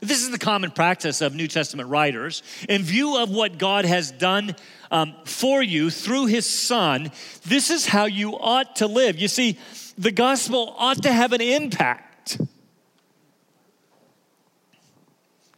This 0.00 0.20
is 0.22 0.30
the 0.30 0.38
common 0.38 0.72
practice 0.72 1.22
of 1.22 1.34
New 1.34 1.48
Testament 1.48 1.88
writers. 1.88 2.42
In 2.68 2.82
view 2.82 3.16
of 3.16 3.30
what 3.30 3.56
God 3.56 3.86
has 3.86 4.10
done 4.10 4.54
um, 4.90 5.14
for 5.24 5.62
you 5.62 5.88
through 5.88 6.26
his 6.26 6.44
Son, 6.44 7.10
this 7.46 7.70
is 7.70 7.86
how 7.86 8.04
you 8.04 8.38
ought 8.38 8.76
to 8.76 8.86
live. 8.86 9.18
You 9.18 9.28
see, 9.28 9.58
the 9.96 10.12
gospel 10.12 10.74
ought 10.76 11.02
to 11.04 11.10
have 11.10 11.32
an 11.32 11.40
impact. 11.40 12.38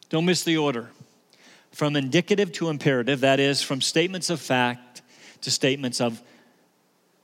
Don't 0.09 0.25
miss 0.25 0.45
the 0.45 0.57
order. 0.57 0.90
From 1.75 1.97
indicative 1.97 2.52
to 2.52 2.69
imperative, 2.69 3.21
that 3.21 3.40
is, 3.40 3.61
from 3.61 3.81
statements 3.81 4.31
of 4.31 4.40
fact 4.40 5.02
to 5.40 5.50
statements 5.50 6.00
of 6.00 6.23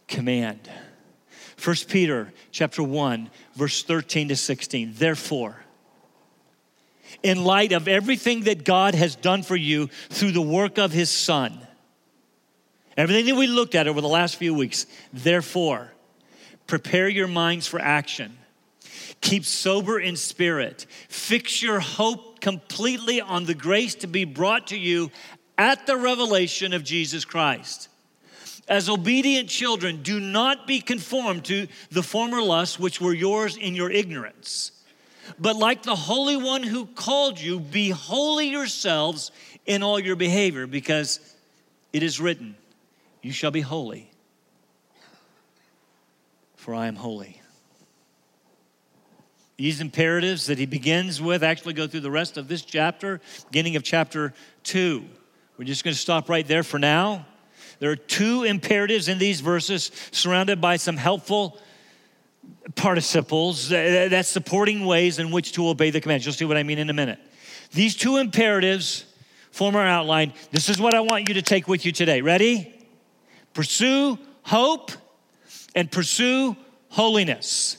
command. 0.09 0.69
1 1.63 1.77
Peter 1.89 2.33
chapter 2.51 2.83
1, 2.83 3.31
verse 3.55 3.85
13 3.85 4.29
to 4.29 4.37
16. 4.37 4.95
Therefore, 4.95 5.63
in 7.23 7.45
light 7.45 7.71
of 7.71 7.87
everything 7.87 8.43
that 8.43 8.65
God 8.65 8.97
has 8.97 9.15
done 9.15 9.45
for 9.45 9.55
you 9.55 9.87
through 10.09 10.33
the 10.33 10.43
work 10.43 10.79
of 10.79 10.91
His 10.91 11.11
Son. 11.11 11.57
Everything 12.97 13.27
that 13.27 13.37
we 13.37 13.47
looked 13.47 13.77
at 13.77 13.87
over 13.87 14.01
the 14.01 14.09
last 14.09 14.35
few 14.35 14.53
weeks. 14.53 14.87
Therefore, 15.13 15.93
prepare 16.67 17.09
your 17.09 17.29
minds 17.29 17.69
for 17.69 17.81
action. 17.81 18.37
Keep 19.21 19.45
sober 19.45 20.01
in 20.01 20.17
spirit. 20.17 20.87
Fix 21.09 21.63
your 21.63 21.79
hope 21.79 22.30
completely 22.41 23.21
on 23.21 23.45
the 23.45 23.55
grace 23.55 23.95
to 23.97 24.07
be 24.07 24.25
brought 24.25 24.69
to 24.69 24.79
you 24.79 25.11
at 25.59 25.87
the 25.87 25.97
revelation 25.97 26.73
of 26.73 26.85
Jesus 26.85 27.25
Christ. 27.25 27.89
As 28.69 28.89
obedient 28.89 29.49
children, 29.49 30.03
do 30.03 30.21
not 30.21 30.67
be 30.67 30.81
conformed 30.81 31.45
to 31.47 31.67
the 31.91 32.03
former 32.03 32.41
lusts 32.41 32.79
which 32.79 33.01
were 33.01 33.15
yours 33.15 33.57
in 33.57 33.75
your 33.75 33.91
ignorance 33.91 34.73
but 35.39 35.57
like 35.57 35.83
the 35.83 35.95
Holy 35.95 36.37
One 36.37 36.63
who 36.63 36.87
called 36.87 37.41
you, 37.41 37.61
be 37.61 37.91
holy 37.91 38.49
yourselves 38.49 39.31
in 39.67 39.83
all 39.83 39.99
your 39.99 40.17
behavior, 40.17 40.67
because 40.67 41.21
it 41.93 42.03
is 42.03 42.21
written, 42.21 42.57
You 43.23 43.33
shall 43.33 43.51
be 43.51 43.61
holy, 43.61 44.11
for 46.57 46.75
I 46.75 46.87
am 46.87 46.97
holy. 46.97 47.40
These 49.61 49.83
imperatives 49.83 50.47
that 50.47 50.57
he 50.57 50.65
begins 50.65 51.21
with 51.21 51.43
actually 51.45 51.75
go 51.75 51.87
through 51.87 52.01
the 52.01 52.11
rest 52.11 52.39
of 52.39 52.49
this 52.49 52.63
chapter, 52.63 53.21
beginning 53.51 53.77
of 53.77 53.83
chapter 53.83 54.33
2. 54.63 55.05
We're 55.59 55.67
just 55.67 55.85
going 55.85 55.93
to 55.93 56.01
stop 56.01 56.31
right 56.31 56.49
there 56.49 56.63
for 56.63 56.79
now. 56.79 57.27
There 57.79 57.91
are 57.91 57.97
two 57.97 58.45
imperatives 58.45 59.09
in 59.09 59.19
these 59.19 59.43
verses, 59.43 59.91
surrounded 60.13 60.63
by 60.63 60.77
some 60.77 60.97
helpful 60.97 61.59
participles, 62.75 63.69
that's 63.69 64.31
supporting 64.31 64.87
ways 64.87 65.19
in 65.19 65.31
which 65.31 65.53
to 65.53 65.69
obey 65.69 65.91
the 65.91 66.01
commands. 66.01 66.25
You'll 66.25 66.33
see 66.33 66.47
what 66.47 66.57
I 66.57 66.63
mean 66.63 66.79
in 66.79 66.89
a 66.89 66.95
minute. 66.95 67.19
These 67.71 67.97
two 67.97 68.17
imperatives 68.17 69.05
form 69.51 69.77
our 69.77 69.87
outline. 69.87 70.33
This 70.53 70.71
is 70.71 70.81
what 70.81 70.95
I 70.95 71.01
want 71.01 71.29
you 71.29 71.35
to 71.35 71.43
take 71.43 71.69
with 71.69 71.85
you 71.85 71.93
today. 71.93 72.23
Ready? 72.23 72.83
Pursue 73.53 74.19
hope 74.41 74.91
and 75.75 75.93
pursue 75.93 76.57
holiness. 76.89 77.77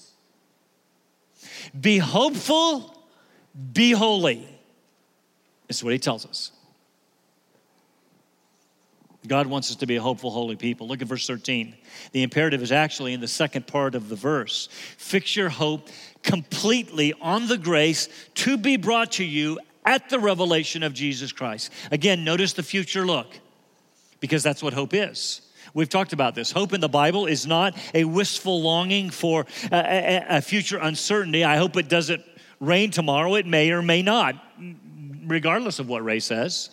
Be 1.79 1.97
hopeful, 1.97 2.97
be 3.73 3.91
holy. 3.91 4.47
Is 5.69 5.83
what 5.83 5.93
he 5.93 5.99
tells 5.99 6.25
us. 6.25 6.51
God 9.27 9.47
wants 9.47 9.69
us 9.69 9.77
to 9.77 9.85
be 9.85 9.97
a 9.97 10.01
hopeful, 10.01 10.31
holy 10.31 10.55
people. 10.55 10.87
Look 10.87 11.01
at 11.01 11.07
verse 11.07 11.27
13. 11.27 11.75
The 12.11 12.23
imperative 12.23 12.61
is 12.61 12.71
actually 12.71 13.13
in 13.13 13.21
the 13.21 13.27
second 13.27 13.67
part 13.67 13.93
of 13.93 14.09
the 14.09 14.15
verse. 14.15 14.67
Fix 14.97 15.35
your 15.35 15.49
hope 15.49 15.89
completely 16.23 17.13
on 17.21 17.47
the 17.47 17.57
grace 17.57 18.09
to 18.35 18.57
be 18.57 18.77
brought 18.77 19.13
to 19.13 19.23
you 19.23 19.59
at 19.85 20.09
the 20.09 20.19
revelation 20.19 20.83
of 20.83 20.93
Jesus 20.93 21.31
Christ. 21.31 21.71
Again, 21.91 22.23
notice 22.23 22.53
the 22.53 22.63
future 22.63 23.05
look, 23.05 23.27
because 24.19 24.43
that's 24.43 24.63
what 24.63 24.73
hope 24.73 24.93
is. 24.93 25.41
We've 25.73 25.89
talked 25.89 26.13
about 26.13 26.35
this. 26.35 26.51
Hope 26.51 26.73
in 26.73 26.81
the 26.81 26.89
Bible 26.89 27.25
is 27.25 27.47
not 27.47 27.77
a 27.93 28.03
wistful 28.03 28.61
longing 28.61 29.09
for 29.09 29.45
a, 29.71 29.75
a, 29.75 30.37
a 30.37 30.41
future 30.41 30.77
uncertainty. 30.77 31.43
I 31.43 31.57
hope 31.57 31.77
it 31.77 31.87
doesn't 31.87 32.23
rain 32.59 32.91
tomorrow. 32.91 33.35
It 33.35 33.45
may 33.45 33.71
or 33.71 33.81
may 33.81 34.01
not, 34.01 34.35
regardless 35.25 35.79
of 35.79 35.87
what 35.87 36.03
Ray 36.03 36.19
says. 36.19 36.69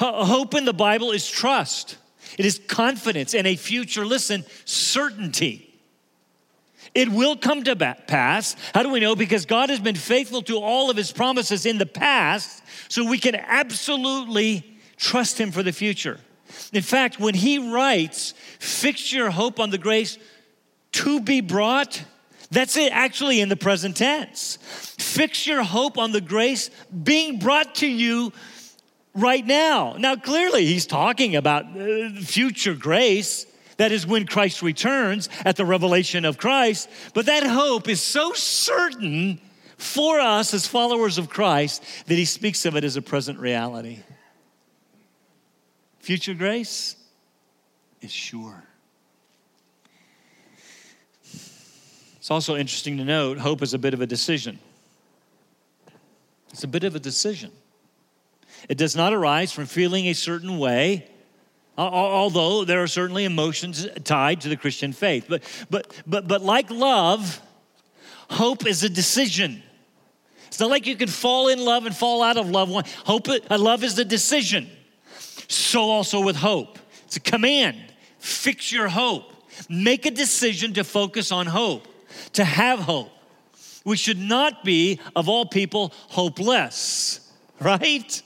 Hope 0.00 0.54
in 0.54 0.64
the 0.64 0.72
Bible 0.72 1.10
is 1.12 1.28
trust, 1.28 1.96
it 2.38 2.46
is 2.46 2.58
confidence 2.68 3.34
in 3.34 3.44
a 3.44 3.56
future, 3.56 4.06
listen, 4.06 4.44
certainty. 4.64 5.66
It 6.94 7.08
will 7.08 7.36
come 7.36 7.62
to 7.64 7.76
pass. 7.76 8.56
How 8.74 8.82
do 8.82 8.88
we 8.88 8.98
know? 8.98 9.14
Because 9.14 9.46
God 9.46 9.68
has 9.68 9.78
been 9.78 9.94
faithful 9.94 10.42
to 10.42 10.58
all 10.58 10.90
of 10.90 10.96
his 10.96 11.12
promises 11.12 11.66
in 11.66 11.78
the 11.78 11.86
past, 11.86 12.62
so 12.88 13.04
we 13.04 13.18
can 13.18 13.36
absolutely 13.36 14.80
trust 14.96 15.38
him 15.38 15.52
for 15.52 15.62
the 15.62 15.72
future. 15.72 16.18
In 16.72 16.82
fact, 16.82 17.20
when 17.20 17.34
he 17.34 17.72
writes, 17.72 18.34
fix 18.58 19.12
your 19.12 19.30
hope 19.30 19.60
on 19.60 19.70
the 19.70 19.78
grace 19.78 20.18
to 20.92 21.20
be 21.20 21.40
brought, 21.40 22.02
that's 22.50 22.76
it 22.76 22.92
actually 22.92 23.40
in 23.40 23.48
the 23.48 23.56
present 23.56 23.96
tense. 23.96 24.58
Fix 24.98 25.46
your 25.46 25.62
hope 25.62 25.98
on 25.98 26.12
the 26.12 26.20
grace 26.20 26.70
being 27.02 27.38
brought 27.38 27.76
to 27.76 27.86
you 27.86 28.32
right 29.14 29.46
now. 29.46 29.94
Now, 29.98 30.16
clearly, 30.16 30.66
he's 30.66 30.86
talking 30.86 31.36
about 31.36 31.64
uh, 31.64 32.10
future 32.20 32.74
grace. 32.74 33.46
That 33.76 33.92
is 33.92 34.06
when 34.06 34.26
Christ 34.26 34.62
returns 34.62 35.28
at 35.44 35.56
the 35.56 35.64
revelation 35.64 36.24
of 36.24 36.38
Christ. 36.38 36.88
But 37.14 37.26
that 37.26 37.44
hope 37.44 37.88
is 37.88 38.02
so 38.02 38.32
certain 38.32 39.40
for 39.78 40.20
us 40.20 40.52
as 40.52 40.66
followers 40.66 41.16
of 41.16 41.30
Christ 41.30 41.82
that 42.06 42.16
he 42.16 42.26
speaks 42.26 42.66
of 42.66 42.76
it 42.76 42.84
as 42.84 42.96
a 42.96 43.02
present 43.02 43.38
reality. 43.38 44.00
Future 46.00 46.34
grace 46.34 46.96
is 48.00 48.10
sure. 48.10 48.64
It's 52.16 52.30
also 52.30 52.56
interesting 52.56 52.96
to 52.96 53.04
note 53.04 53.38
hope 53.38 53.62
is 53.62 53.74
a 53.74 53.78
bit 53.78 53.94
of 53.94 54.00
a 54.00 54.06
decision. 54.06 54.58
It's 56.50 56.64
a 56.64 56.68
bit 56.68 56.84
of 56.84 56.96
a 56.96 56.98
decision. 57.00 57.52
It 58.68 58.76
does 58.76 58.96
not 58.96 59.12
arise 59.12 59.52
from 59.52 59.66
feeling 59.66 60.06
a 60.06 60.14
certain 60.14 60.58
way, 60.58 61.06
although 61.76 62.64
there 62.64 62.82
are 62.82 62.86
certainly 62.86 63.24
emotions 63.24 63.86
tied 64.04 64.40
to 64.42 64.48
the 64.48 64.56
Christian 64.56 64.92
faith. 64.92 65.26
But, 65.28 65.42
but, 65.70 66.02
but, 66.06 66.28
but 66.28 66.42
like 66.42 66.70
love, 66.70 67.40
hope 68.28 68.66
is 68.66 68.82
a 68.84 68.88
decision. 68.88 69.62
It's 70.48 70.60
not 70.60 70.70
like 70.70 70.86
you 70.86 70.96
can 70.96 71.08
fall 71.08 71.48
in 71.48 71.58
love 71.58 71.86
and 71.86 71.94
fall 71.94 72.22
out 72.22 72.36
of 72.36 72.50
love. 72.50 72.70
Hope, 73.04 73.28
uh, 73.28 73.58
love 73.58 73.84
is 73.84 73.98
a 73.98 74.04
decision. 74.04 74.68
So 75.50 75.90
also 75.90 76.20
with 76.20 76.36
hope. 76.36 76.78
It's 77.06 77.16
a 77.16 77.20
command. 77.20 77.76
Fix 78.20 78.70
your 78.70 78.86
hope. 78.86 79.32
Make 79.68 80.06
a 80.06 80.12
decision 80.12 80.74
to 80.74 80.84
focus 80.84 81.32
on 81.32 81.46
hope, 81.46 81.88
to 82.34 82.44
have 82.44 82.78
hope. 82.78 83.10
We 83.84 83.96
should 83.96 84.18
not 84.18 84.64
be, 84.64 85.00
of 85.16 85.28
all 85.28 85.44
people, 85.44 85.92
hopeless, 86.08 87.32
right? 87.60 88.22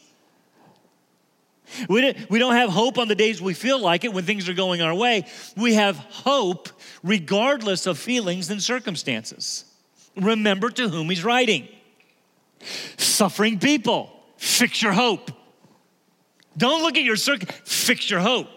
We, 1.88 2.38
don't 2.38 2.54
have 2.54 2.68
hope 2.68 2.98
on 2.98 3.08
the 3.08 3.14
days 3.14 3.40
we 3.40 3.54
feel 3.54 3.80
like 3.80 4.04
it 4.04 4.12
when 4.12 4.24
things 4.24 4.46
are 4.50 4.54
going 4.54 4.82
our 4.82 4.94
way. 4.94 5.26
We 5.56 5.74
have 5.74 5.96
hope 5.96 6.68
regardless 7.02 7.86
of 7.86 7.98
feelings 7.98 8.50
and 8.50 8.62
circumstances. 8.62 9.64
Remember 10.14 10.68
to 10.68 10.90
whom 10.90 11.08
he's 11.08 11.24
writing. 11.24 11.68
Suffering 12.98 13.58
people, 13.58 14.10
fix 14.36 14.82
your 14.82 14.92
hope. 14.92 15.30
Don't 16.56 16.82
look 16.82 16.96
at 16.96 17.04
your 17.04 17.16
circ, 17.16 17.50
fix 17.64 18.10
your 18.10 18.20
hope. 18.20 18.48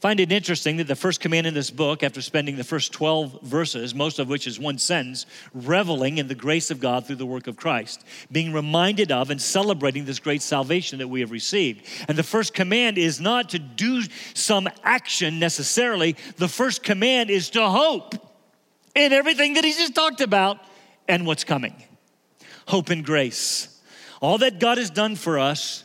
Find 0.00 0.20
it 0.20 0.30
interesting 0.30 0.76
that 0.76 0.86
the 0.86 0.94
first 0.94 1.18
command 1.18 1.48
in 1.48 1.54
this 1.54 1.70
book, 1.70 2.04
after 2.04 2.22
spending 2.22 2.54
the 2.54 2.62
first 2.62 2.92
12 2.92 3.42
verses, 3.42 3.96
most 3.96 4.20
of 4.20 4.28
which 4.28 4.46
is 4.46 4.56
one 4.56 4.78
sentence, 4.78 5.26
reveling 5.52 6.18
in 6.18 6.28
the 6.28 6.36
grace 6.36 6.70
of 6.70 6.78
God 6.78 7.04
through 7.04 7.16
the 7.16 7.26
work 7.26 7.48
of 7.48 7.56
Christ, 7.56 8.04
being 8.30 8.52
reminded 8.52 9.10
of 9.10 9.30
and 9.30 9.42
celebrating 9.42 10.04
this 10.04 10.20
great 10.20 10.40
salvation 10.40 10.98
that 10.98 11.08
we 11.08 11.18
have 11.18 11.32
received. 11.32 11.84
And 12.06 12.16
the 12.16 12.22
first 12.22 12.54
command 12.54 12.96
is 12.96 13.20
not 13.20 13.48
to 13.50 13.58
do 13.58 14.02
some 14.34 14.68
action 14.84 15.40
necessarily, 15.40 16.14
the 16.36 16.48
first 16.48 16.84
command 16.84 17.28
is 17.28 17.50
to 17.50 17.68
hope 17.68 18.14
in 18.94 19.12
everything 19.12 19.54
that 19.54 19.64
he 19.64 19.72
just 19.72 19.96
talked 19.96 20.20
about 20.20 20.58
and 21.08 21.26
what's 21.26 21.42
coming. 21.42 21.74
Hope 22.68 22.90
and 22.90 23.04
grace. 23.04 23.77
All 24.20 24.38
that 24.38 24.58
God 24.58 24.78
has 24.78 24.90
done 24.90 25.16
for 25.16 25.38
us 25.38 25.84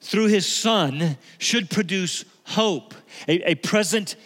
through 0.00 0.26
his 0.26 0.46
Son 0.46 1.16
should 1.38 1.70
produce 1.70 2.24
hope, 2.44 2.94
a, 3.26 3.52
a 3.52 3.54
present 3.54 4.16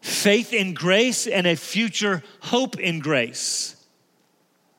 faith 0.00 0.52
in 0.52 0.74
grace 0.74 1.26
and 1.26 1.46
a 1.46 1.56
future 1.56 2.22
hope 2.40 2.78
in 2.78 3.00
grace. 3.00 3.74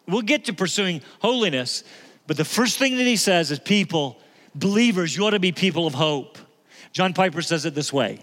We'll 0.08 0.22
get 0.22 0.46
to 0.46 0.54
pursuing 0.54 1.02
holiness, 1.20 1.84
but 2.28 2.38
the 2.38 2.46
first 2.46 2.78
thing 2.78 2.98
that 2.98 3.06
he 3.06 3.16
says 3.16 3.50
is 3.52 3.60
people, 3.60 4.20
believers, 4.54 5.16
you 5.18 5.26
ought 5.26 5.32
to 5.32 5.40
be 5.40 5.52
people 5.52 5.88
of 5.88 5.96
hope. 5.96 6.38
John 6.92 7.14
Piper 7.14 7.42
says 7.42 7.66
it 7.66 7.76
this 7.76 7.92
way 7.92 8.20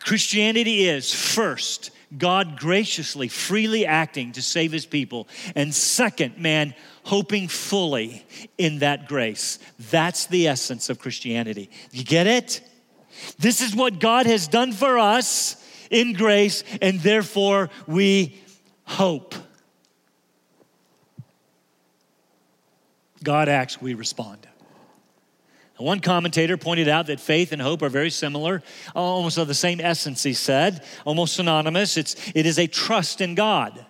Christianity 0.00 0.88
is 0.88 1.12
first, 1.12 1.90
God 2.16 2.58
graciously, 2.58 3.28
freely 3.28 3.86
acting 3.86 4.32
to 4.32 4.42
save 4.42 4.70
his 4.70 4.86
people, 4.86 5.28
and 5.54 5.74
second, 5.74 6.38
man 6.38 6.74
hoping 7.04 7.48
fully 7.48 8.24
in 8.58 8.80
that 8.80 9.08
grace. 9.08 9.58
That's 9.90 10.26
the 10.26 10.48
essence 10.48 10.90
of 10.90 10.98
Christianity. 10.98 11.70
You 11.92 12.04
get 12.04 12.26
it? 12.26 12.60
This 13.38 13.60
is 13.60 13.74
what 13.74 13.98
God 13.98 14.26
has 14.26 14.48
done 14.48 14.72
for 14.72 14.98
us 14.98 15.56
in 15.90 16.12
grace, 16.12 16.62
and 16.80 17.00
therefore 17.00 17.70
we 17.86 18.40
hope. 18.84 19.34
God 23.22 23.48
acts, 23.48 23.80
we 23.80 23.94
respond. 23.94 24.46
One 25.76 26.00
commentator 26.00 26.58
pointed 26.58 26.88
out 26.88 27.06
that 27.06 27.20
faith 27.20 27.52
and 27.52 27.62
hope 27.62 27.80
are 27.80 27.88
very 27.88 28.10
similar, 28.10 28.62
almost 28.94 29.38
of 29.38 29.48
the 29.48 29.54
same 29.54 29.80
essence, 29.80 30.22
he 30.22 30.34
said, 30.34 30.84
almost 31.06 31.34
synonymous. 31.34 31.96
It's, 31.96 32.16
it 32.34 32.44
is 32.44 32.58
a 32.58 32.66
trust 32.66 33.22
in 33.22 33.34
God. 33.34 33.86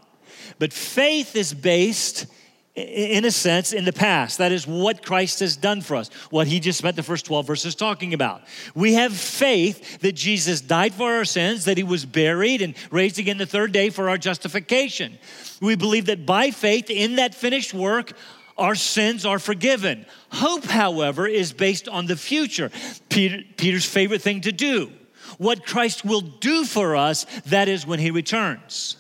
But 0.61 0.73
faith 0.73 1.35
is 1.35 1.53
based 1.53 2.27
in 2.74 3.24
a 3.24 3.30
sense, 3.30 3.72
in 3.72 3.85
the 3.85 3.92
past. 3.92 4.38
That 4.38 4.52
is 4.52 4.66
what 4.66 5.04
Christ 5.04 5.40
has 5.40 5.56
done 5.56 5.80
for 5.80 5.96
us, 5.96 6.09
what 6.30 6.46
he 6.46 6.61
just 6.61 6.78
spent 6.78 6.96
the 6.96 7.02
first 7.02 7.26
12 7.26 7.46
verses 7.46 7.74
talking 7.74 8.14
about. 8.14 8.42
We 8.74 8.94
have 8.94 9.12
faith 9.12 10.00
that 10.00 10.12
Jesus 10.12 10.61
died 10.61 10.94
for 10.94 11.12
our 11.12 11.24
sins, 11.24 11.64
that 11.64 11.76
he 11.76 11.83
was 11.83 12.06
buried 12.06 12.62
and 12.62 12.74
raised 12.90 13.18
again 13.18 13.38
the 13.38 13.46
third 13.46 13.72
day 13.72 13.90
for 13.90 14.09
our 14.09 14.18
justification. 14.18 15.18
We 15.61 15.74
believe 15.74 16.06
that 16.06 16.24
by 16.24 16.52
faith 16.52 16.90
in 16.90 17.16
that 17.16 17.35
finished 17.35 17.74
work, 17.74 18.12
our 18.56 18.74
sins 18.74 19.26
are 19.26 19.38
forgiven. 19.38 20.06
Hope, 20.30 20.64
however, 20.64 21.26
is 21.26 21.52
based 21.52 21.88
on 21.88 22.06
the 22.06 22.16
future. 22.16 22.70
Peter, 23.09 23.40
Peter's 23.56 23.87
favorite 23.87 24.22
thing 24.22 24.42
to 24.42 24.52
do. 24.52 24.92
What 25.38 25.66
Christ 25.66 26.04
will 26.04 26.20
do 26.20 26.64
for 26.64 26.94
us, 26.94 27.24
that 27.46 27.68
is 27.68 27.87
when 27.87 27.98
he 27.98 28.11
returns. 28.11 28.96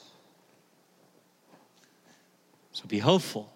So 2.72 2.86
be 2.88 2.98
hopeful. 2.98 3.52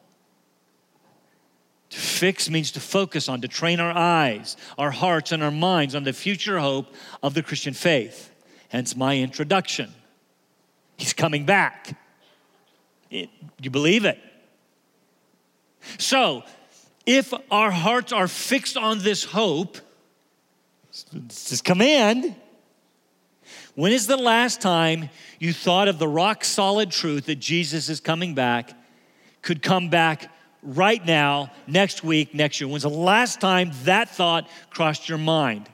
To 1.94 2.00
fix 2.00 2.50
means 2.50 2.72
to 2.72 2.80
focus 2.80 3.28
on, 3.28 3.40
to 3.42 3.48
train 3.48 3.78
our 3.78 3.96
eyes, 3.96 4.56
our 4.76 4.90
hearts, 4.90 5.30
and 5.30 5.44
our 5.44 5.52
minds 5.52 5.94
on 5.94 6.02
the 6.02 6.12
future 6.12 6.58
hope 6.58 6.92
of 7.22 7.34
the 7.34 7.42
Christian 7.42 7.72
faith. 7.72 8.32
Hence 8.68 8.96
my 8.96 9.16
introduction. 9.16 9.92
He's 10.96 11.12
coming 11.12 11.46
back. 11.46 11.96
It, 13.12 13.30
you 13.62 13.70
believe 13.70 14.04
it? 14.04 14.18
So, 15.98 16.42
if 17.06 17.32
our 17.48 17.70
hearts 17.70 18.12
are 18.12 18.26
fixed 18.26 18.76
on 18.76 18.98
this 18.98 19.22
hope, 19.22 19.78
it's 20.90 21.04
this 21.48 21.60
command, 21.60 22.34
when 23.76 23.92
is 23.92 24.08
the 24.08 24.16
last 24.16 24.60
time 24.60 25.10
you 25.38 25.52
thought 25.52 25.86
of 25.86 26.00
the 26.00 26.08
rock 26.08 26.44
solid 26.44 26.90
truth 26.90 27.26
that 27.26 27.36
Jesus 27.36 27.88
is 27.88 28.00
coming 28.00 28.34
back, 28.34 28.72
could 29.42 29.62
come 29.62 29.90
back 29.90 30.33
right 30.64 31.04
now, 31.04 31.52
next 31.66 32.02
week, 32.02 32.34
next 32.34 32.60
year? 32.60 32.68
When's 32.68 32.82
the 32.82 32.88
last 32.88 33.40
time 33.40 33.70
that 33.84 34.08
thought 34.08 34.48
crossed 34.70 35.08
your 35.08 35.18
mind? 35.18 35.68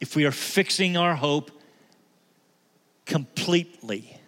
If 0.00 0.14
we 0.14 0.24
are 0.24 0.32
fixing 0.32 0.96
our 0.96 1.14
hope 1.14 1.50
completely. 3.06 4.18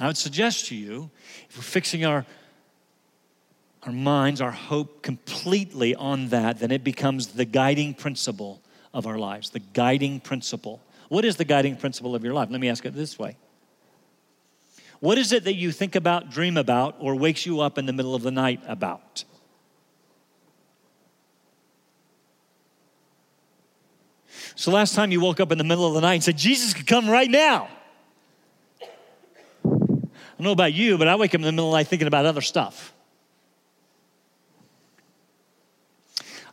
I 0.00 0.06
would 0.06 0.16
suggest 0.16 0.66
to 0.66 0.76
you, 0.76 1.10
if 1.48 1.56
we're 1.56 1.62
fixing 1.62 2.04
our, 2.04 2.24
our 3.82 3.92
minds, 3.92 4.40
our 4.40 4.50
hope 4.50 5.02
completely 5.02 5.94
on 5.94 6.28
that, 6.28 6.60
then 6.60 6.70
it 6.70 6.84
becomes 6.84 7.28
the 7.28 7.44
guiding 7.44 7.94
principle 7.94 8.62
of 8.94 9.06
our 9.06 9.18
lives. 9.18 9.50
The 9.50 9.60
guiding 9.60 10.20
principle. 10.20 10.80
What 11.08 11.24
is 11.24 11.36
the 11.36 11.44
guiding 11.44 11.76
principle 11.76 12.14
of 12.14 12.22
your 12.22 12.34
life? 12.34 12.48
Let 12.50 12.60
me 12.60 12.68
ask 12.68 12.84
it 12.84 12.94
this 12.94 13.18
way 13.18 13.36
what 15.00 15.18
is 15.18 15.32
it 15.32 15.44
that 15.44 15.54
you 15.54 15.70
think 15.70 15.94
about, 15.94 16.30
dream 16.30 16.56
about, 16.56 16.96
or 16.98 17.14
wakes 17.14 17.46
you 17.46 17.60
up 17.60 17.78
in 17.78 17.86
the 17.86 17.92
middle 17.92 18.14
of 18.14 18.22
the 18.22 18.30
night 18.30 18.60
about? 18.66 19.24
So, 24.54 24.72
last 24.72 24.94
time 24.96 25.12
you 25.12 25.20
woke 25.20 25.38
up 25.38 25.52
in 25.52 25.58
the 25.58 25.64
middle 25.64 25.86
of 25.86 25.94
the 25.94 26.00
night 26.00 26.14
and 26.14 26.24
said, 26.24 26.36
Jesus 26.36 26.74
could 26.74 26.86
come 26.86 27.08
right 27.08 27.30
now. 27.30 27.68
I 29.64 29.70
don't 29.70 30.40
know 30.40 30.52
about 30.52 30.72
you, 30.72 30.98
but 30.98 31.06
I 31.06 31.14
wake 31.14 31.30
up 31.30 31.36
in 31.36 31.42
the 31.42 31.52
middle 31.52 31.68
of 31.68 31.72
the 31.72 31.78
night 31.78 31.86
thinking 31.86 32.08
about 32.08 32.26
other 32.26 32.40
stuff. 32.40 32.92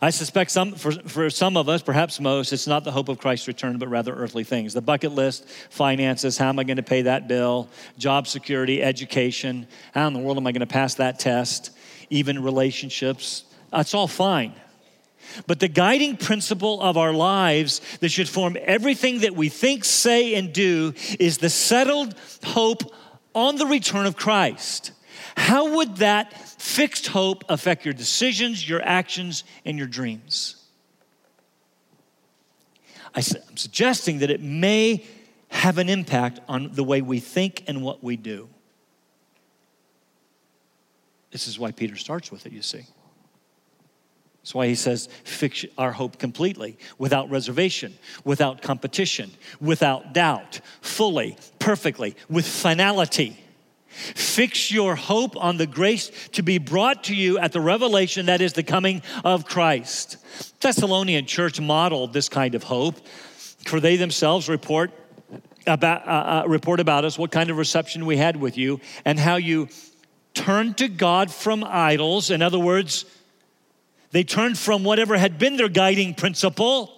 I 0.05 0.11
suspect 0.11 0.51
some, 0.51 0.73
for, 0.73 0.91
for 0.91 1.31
some 1.31 1.57
of 1.57 1.67
us, 1.67 1.81
perhaps 1.81 2.19
most, 2.19 2.53
it's 2.53 2.67
not 2.67 2.83
the 2.83 2.91
hope 2.91 3.09
of 3.09 3.17
Christ's 3.17 3.47
return, 3.47 3.79
but 3.79 3.87
rather 3.87 4.13
earthly 4.13 4.43
things. 4.43 4.75
The 4.75 4.81
bucket 4.81 5.13
list, 5.13 5.49
finances, 5.71 6.37
how 6.37 6.49
am 6.49 6.59
I 6.59 6.63
going 6.63 6.77
to 6.77 6.83
pay 6.83 7.01
that 7.01 7.27
bill, 7.27 7.69
job 7.97 8.27
security, 8.27 8.83
education, 8.83 9.67
how 9.95 10.05
in 10.05 10.13
the 10.13 10.19
world 10.19 10.37
am 10.37 10.45
I 10.45 10.51
going 10.51 10.59
to 10.59 10.67
pass 10.67 10.93
that 10.95 11.17
test, 11.17 11.71
even 12.11 12.43
relationships. 12.43 13.45
That's 13.71 13.95
all 13.95 14.07
fine. 14.07 14.53
But 15.47 15.59
the 15.59 15.67
guiding 15.67 16.17
principle 16.17 16.83
of 16.83 16.97
our 16.97 17.11
lives 17.11 17.81
that 18.01 18.09
should 18.09 18.29
form 18.29 18.57
everything 18.61 19.21
that 19.21 19.35
we 19.35 19.49
think, 19.49 19.83
say, 19.83 20.35
and 20.35 20.53
do 20.53 20.93
is 21.19 21.39
the 21.39 21.49
settled 21.49 22.13
hope 22.43 22.93
on 23.33 23.55
the 23.55 23.65
return 23.65 24.05
of 24.05 24.15
Christ. 24.15 24.91
How 25.35 25.77
would 25.77 25.95
that 25.97 26.44
fixed 26.57 27.07
hope 27.07 27.43
affect 27.49 27.85
your 27.85 27.93
decisions, 27.93 28.67
your 28.67 28.81
actions, 28.81 29.43
and 29.65 29.77
your 29.77 29.87
dreams? 29.87 30.55
I'm 33.15 33.23
suggesting 33.55 34.19
that 34.19 34.29
it 34.29 34.41
may 34.41 35.05
have 35.47 35.77
an 35.77 35.87
impact 35.87 36.41
on 36.49 36.71
the 36.73 36.83
way 36.83 37.01
we 37.01 37.19
think 37.19 37.63
and 37.67 37.81
what 37.81 38.03
we 38.03 38.17
do. 38.17 38.49
This 41.31 41.47
is 41.47 41.57
why 41.57 41.71
Peter 41.71 41.95
starts 41.95 42.31
with 42.31 42.45
it, 42.45 42.51
you 42.51 42.61
see. 42.61 42.83
That's 44.41 44.53
why 44.53 44.67
he 44.67 44.75
says, 44.75 45.09
fix 45.23 45.65
our 45.77 45.91
hope 45.91 46.19
completely, 46.19 46.77
without 46.97 47.29
reservation, 47.29 47.97
without 48.23 48.61
competition, 48.61 49.31
without 49.59 50.13
doubt, 50.13 50.59
fully, 50.81 51.37
perfectly, 51.57 52.15
with 52.29 52.45
finality. 52.45 53.39
Fix 53.95 54.71
your 54.71 54.95
hope 54.95 55.38
on 55.38 55.58
the 55.58 55.67
grace 55.67 56.12
to 56.34 56.43
be 56.43 56.58
brought 56.58 57.05
to 57.05 57.15
you 57.15 57.38
at 57.38 57.51
the 57.51 57.62
revelation 57.62 58.25
that 58.25 58.41
is 58.41 58.53
the 58.53 58.63
coming 58.63 59.01
of 59.23 59.45
Christ. 59.45 60.17
Thessalonian 60.60 61.25
church 61.25 61.60
modeled 61.60 62.12
this 62.12 62.27
kind 62.27 62.55
of 62.55 62.63
hope, 62.63 62.95
for 63.65 63.79
they 63.79 63.95
themselves 63.95 64.49
report 64.49 64.91
about, 65.65 66.08
uh, 66.08 66.12
uh, 66.12 66.47
report 66.47 66.79
about 66.79 67.05
us 67.05 67.17
what 67.17 67.31
kind 67.31 67.49
of 67.49 67.58
reception 67.58 68.05
we 68.05 68.17
had 68.17 68.36
with 68.36 68.58
you 68.58 68.79
and 69.05 69.17
how 69.17 69.38
you 69.38 69.69
turned 70.34 70.77
to 70.77 70.88
God 70.88 71.31
from 71.31 71.63
idols. 71.63 72.29
In 72.29 72.41
other 72.41 72.60
words, 72.60 73.05
they 74.12 74.23
turned 74.23 74.58
from 74.58 74.84
whatever 74.84 75.17
had 75.17 75.39
been 75.39 75.58
their 75.58 75.69
guiding 75.69 76.13
principle, 76.13 76.94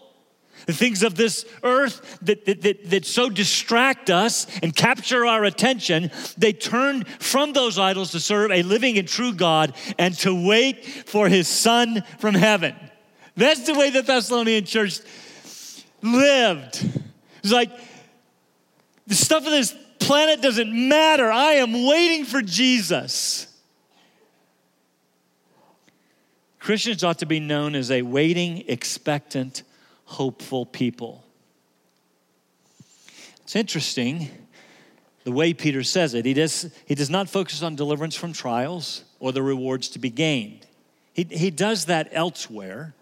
the 0.66 0.74
things 0.74 1.04
of 1.04 1.16
this 1.16 1.46
earth 1.64 2.20
that, 2.22 2.46
that, 2.46 2.62
that, 2.62 2.90
that, 2.90 3.06
so 3.06 3.30
distract 3.30 4.10
us 4.10 4.48
and 4.62 4.76
capture 4.76 5.26
our 5.26 5.44
attention. 5.44 6.12
They 6.38 6.54
turned 6.54 7.08
from 7.08 7.54
those 7.54 7.78
idols 7.78 8.12
to 8.12 8.20
serve 8.20 8.52
a 8.52 8.64
living 8.64 8.98
and 8.98 9.08
true 9.08 9.34
God 9.34 9.74
and 9.98 10.14
to 10.20 10.48
wait 10.48 10.84
for 10.84 11.30
his 11.30 11.48
Son 11.48 12.04
from 12.20 12.36
heaven. 12.36 12.76
That's 13.36 13.66
the 13.66 13.76
way 13.76 13.92
the 13.92 14.02
Thessalonian 14.02 14.66
church 14.66 15.00
lived. 16.02 16.90
It's 17.44 17.54
like 17.54 17.72
the 19.06 19.16
stuff 19.16 19.46
of 19.46 19.52
this 19.52 19.76
planet 20.00 20.42
doesn't 20.42 20.72
matter. 20.90 21.32
I 21.32 21.54
am 21.54 21.86
waiting 21.86 22.26
for 22.26 22.42
Jesus. 22.42 23.48
Christians 26.60 27.04
ought 27.04 27.20
to 27.20 27.26
be 27.26 27.40
known 27.40 27.76
as 27.76 27.92
a 27.92 28.02
waiting, 28.02 28.66
expectant, 28.68 29.64
hopeful 30.08 30.66
people. 30.66 31.24
It's 33.44 33.56
interesting 33.56 34.30
the 35.26 35.32
way 35.32 35.54
Peter 35.54 35.84
says 35.84 36.14
it. 36.14 36.26
He 36.26 36.34
does, 36.34 36.74
he 36.86 36.96
does 36.96 37.10
not 37.10 37.30
focus 37.30 37.62
on 37.62 37.76
deliverance 37.76 38.16
from 38.16 38.32
trials 38.32 39.04
or 39.20 39.34
the 39.34 39.44
rewards 39.44 39.90
to 39.90 40.00
be 40.00 40.10
gained. 40.10 40.66
He, 41.14 41.28
he 41.30 41.52
does 41.52 41.86
that 41.86 42.10
elsewhere. 42.14 42.96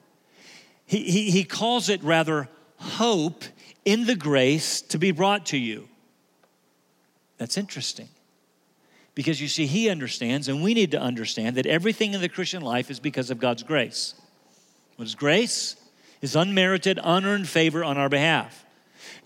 He, 0.85 1.03
he, 1.03 1.29
he 1.29 1.43
calls 1.43 1.89
it 1.89 2.03
rather 2.03 2.49
hope 2.77 3.43
in 3.85 4.05
the 4.05 4.15
grace 4.15 4.81
to 4.81 4.97
be 4.97 5.11
brought 5.11 5.45
to 5.47 5.57
you. 5.57 5.87
That's 7.37 7.57
interesting. 7.57 8.09
Because 9.13 9.39
you 9.39 9.47
see, 9.47 9.67
he 9.67 9.89
understands, 9.89 10.47
and 10.47 10.63
we 10.63 10.73
need 10.73 10.91
to 10.91 10.99
understand 10.99 11.55
that 11.57 11.67
everything 11.67 12.13
in 12.13 12.21
the 12.21 12.29
Christian 12.29 12.63
life 12.63 12.89
is 12.89 12.99
because 12.99 13.29
of 13.29 13.39
God's 13.39 13.61
grace. 13.63 14.15
What 14.95 15.05
is 15.05 15.15
grace? 15.15 15.75
Is 16.25 16.35
unmerited, 16.35 16.99
unearned 17.03 17.47
favor 17.47 17.83
on 17.83 17.99
our 17.99 18.09
behalf. 18.09 18.65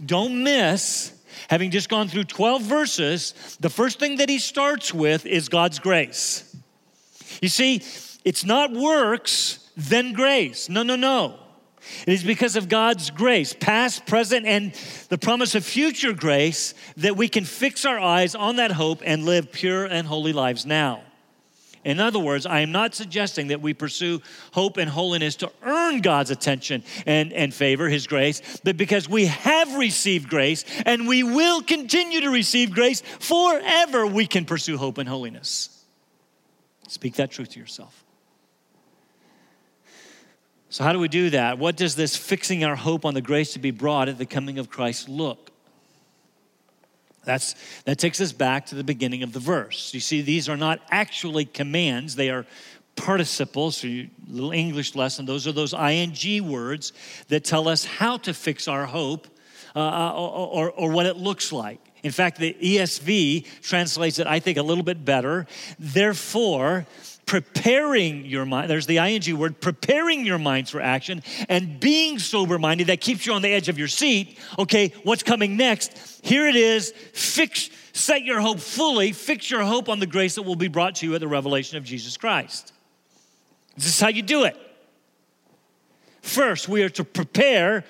Don't 0.06 0.44
miss, 0.44 1.14
having 1.50 1.72
just 1.72 1.88
gone 1.88 2.10
through 2.10 2.26
12 2.26 2.62
verses, 2.64 3.58
the 3.62 3.70
first 3.70 4.00
thing 4.00 4.18
that 4.18 4.28
he 4.28 4.38
starts 4.38 4.94
with 4.94 5.26
is 5.26 5.48
God's 5.48 5.80
grace. 5.80 6.54
You 7.42 7.48
see, 7.48 7.82
it's 8.26 8.44
not 8.44 8.74
works, 8.74 9.70
then 9.78 10.12
grace. 10.12 10.68
No, 10.68 10.84
no, 10.84 10.98
no. 10.98 11.40
It 12.06 12.12
is 12.12 12.26
because 12.26 12.58
of 12.58 12.68
God's 12.68 13.12
grace, 13.12 13.54
past, 13.54 14.06
present, 14.06 14.46
and 14.46 14.74
the 15.08 15.18
promise 15.18 15.56
of 15.56 15.64
future 15.64 16.12
grace, 16.12 16.74
that 16.98 17.16
we 17.16 17.30
can 17.30 17.46
fix 17.46 17.86
our 17.86 17.98
eyes 17.98 18.36
on 18.36 18.58
that 18.58 18.72
hope 18.74 19.02
and 19.06 19.24
live 19.24 19.54
pure 19.54 19.86
and 19.86 20.06
holy 20.06 20.34
lives 20.34 20.66
now. 20.66 21.04
In 21.86 22.00
other 22.00 22.20
words, 22.20 22.46
I 22.46 22.60
am 22.60 22.72
not 22.72 22.94
suggesting 22.94 23.48
that 23.48 23.62
we 23.62 23.74
pursue 23.74 24.22
hope 24.52 24.78
and 24.78 24.90
holiness 24.90 25.38
to 25.38 25.52
earn 25.64 26.02
God's 26.02 26.30
attention 26.30 26.84
and, 27.06 27.32
and 27.32 27.54
favor, 27.54 27.88
His 27.88 28.06
grace, 28.06 28.42
but 28.64 28.76
because 28.76 29.08
we 29.08 29.28
have 29.28 29.76
received 29.76 30.30
grace 30.30 30.66
and 30.86 31.08
we 31.08 31.24
will 31.24 31.62
continue 31.62 32.22
to 32.22 32.30
receive 32.30 32.72
grace 32.72 33.02
forever, 33.20 34.06
we 34.06 34.28
can 34.28 34.46
pursue 34.46 34.78
hope 34.78 34.98
and 34.98 35.08
holiness. 35.08 35.86
Speak 36.88 37.16
that 37.16 37.32
truth 37.32 37.52
to 37.52 37.60
yourself. 37.60 38.04
So, 40.72 40.84
how 40.84 40.94
do 40.94 41.00
we 41.00 41.08
do 41.08 41.32
that? 41.32 41.58
What 41.58 41.78
does 41.78 41.96
this 41.96 42.16
fixing 42.16 42.64
our 42.64 42.76
hope 42.76 43.06
on 43.06 43.16
the 43.16 43.22
grace 43.22 43.54
to 43.54 43.60
be 43.60 43.72
brought 43.72 44.08
at 44.08 44.18
the 44.18 44.26
coming 44.26 44.60
of 44.60 44.70
Christ 44.70 45.10
look? 45.10 45.49
That's, 47.30 47.54
that 47.86 48.00
takes 48.00 48.20
us 48.22 48.32
back 48.32 48.66
to 48.68 48.76
the 48.76 48.84
beginning 48.84 49.22
of 49.22 49.34
the 49.34 49.40
verse. 49.40 49.94
You 49.94 50.00
see, 50.00 50.22
these 50.22 50.50
are 50.50 50.58
not 50.58 50.80
actually 50.90 51.46
commands, 51.46 52.16
they 52.16 52.32
are 52.32 52.44
participles. 52.96 53.78
So, 53.78 53.88
you, 53.88 54.10
little 54.28 54.52
English 54.52 54.96
lesson, 54.96 55.28
those 55.28 55.46
are 55.46 55.52
those 55.52 55.76
ing 55.76 56.50
words 56.50 56.92
that 57.28 57.44
tell 57.44 57.68
us 57.68 57.86
how 57.86 58.18
to 58.18 58.34
fix 58.34 58.68
our 58.68 58.88
hope 58.88 59.28
uh, 59.76 59.80
uh 59.80 60.14
or, 60.16 60.48
or, 60.48 60.72
or 60.72 60.92
what 60.92 61.06
it 61.06 61.18
looks 61.18 61.52
like. 61.52 61.80
In 62.02 62.12
fact, 62.12 62.40
the 62.40 62.58
ESV 62.60 63.62
translates 63.62 64.18
it, 64.18 64.26
I 64.26 64.40
think, 64.40 64.58
a 64.58 64.64
little 64.64 64.84
bit 64.84 65.06
better. 65.06 65.46
Therefore, 65.78 66.88
preparing 67.30 68.26
your 68.26 68.44
mind, 68.44 68.68
there's 68.72 68.88
the 68.88 68.98
ing 68.98 69.38
word, 69.38 69.62
preparing 69.62 70.26
your 70.26 70.40
minds 70.40 70.72
for 70.72 70.82
action 70.82 71.22
and 71.48 71.80
being 71.80 72.18
sober 72.18 72.58
minded, 72.58 72.88
that 72.88 73.00
keeps 73.02 73.24
you 73.24 73.34
on 73.34 73.44
the 73.44 73.54
edge 73.54 73.70
of 73.70 73.78
your 73.78 73.88
seat. 73.88 74.40
Okay, 74.58 74.92
what's 75.04 75.22
coming 75.22 75.56
next? 75.56 76.26
Here 76.26 76.48
it 76.48 76.56
is. 76.56 76.92
Fix, 77.14 77.70
set 77.94 78.24
your 78.24 78.42
hope 78.42 78.60
fully, 78.60 79.12
fix 79.12 79.52
your 79.52 79.62
hope 79.62 79.90
on 79.90 80.00
the 80.00 80.08
grace 80.08 80.34
that 80.36 80.42
will 80.42 80.56
be 80.56 80.70
brought 80.70 80.96
to 80.96 81.06
you 81.06 81.14
at 81.14 81.22
the 81.22 81.28
revelation 81.28 81.78
of 81.78 81.84
Jesus 81.84 82.18
Christ. 82.18 82.74
This 83.76 83.86
is 83.86 84.00
how 84.00 84.08
you 84.08 84.24
do 84.24 84.46
it. 84.46 84.58
First, 86.24 86.68
we 86.68 86.82
are 86.82 86.90
to 86.90 87.04
prepare 87.04 87.86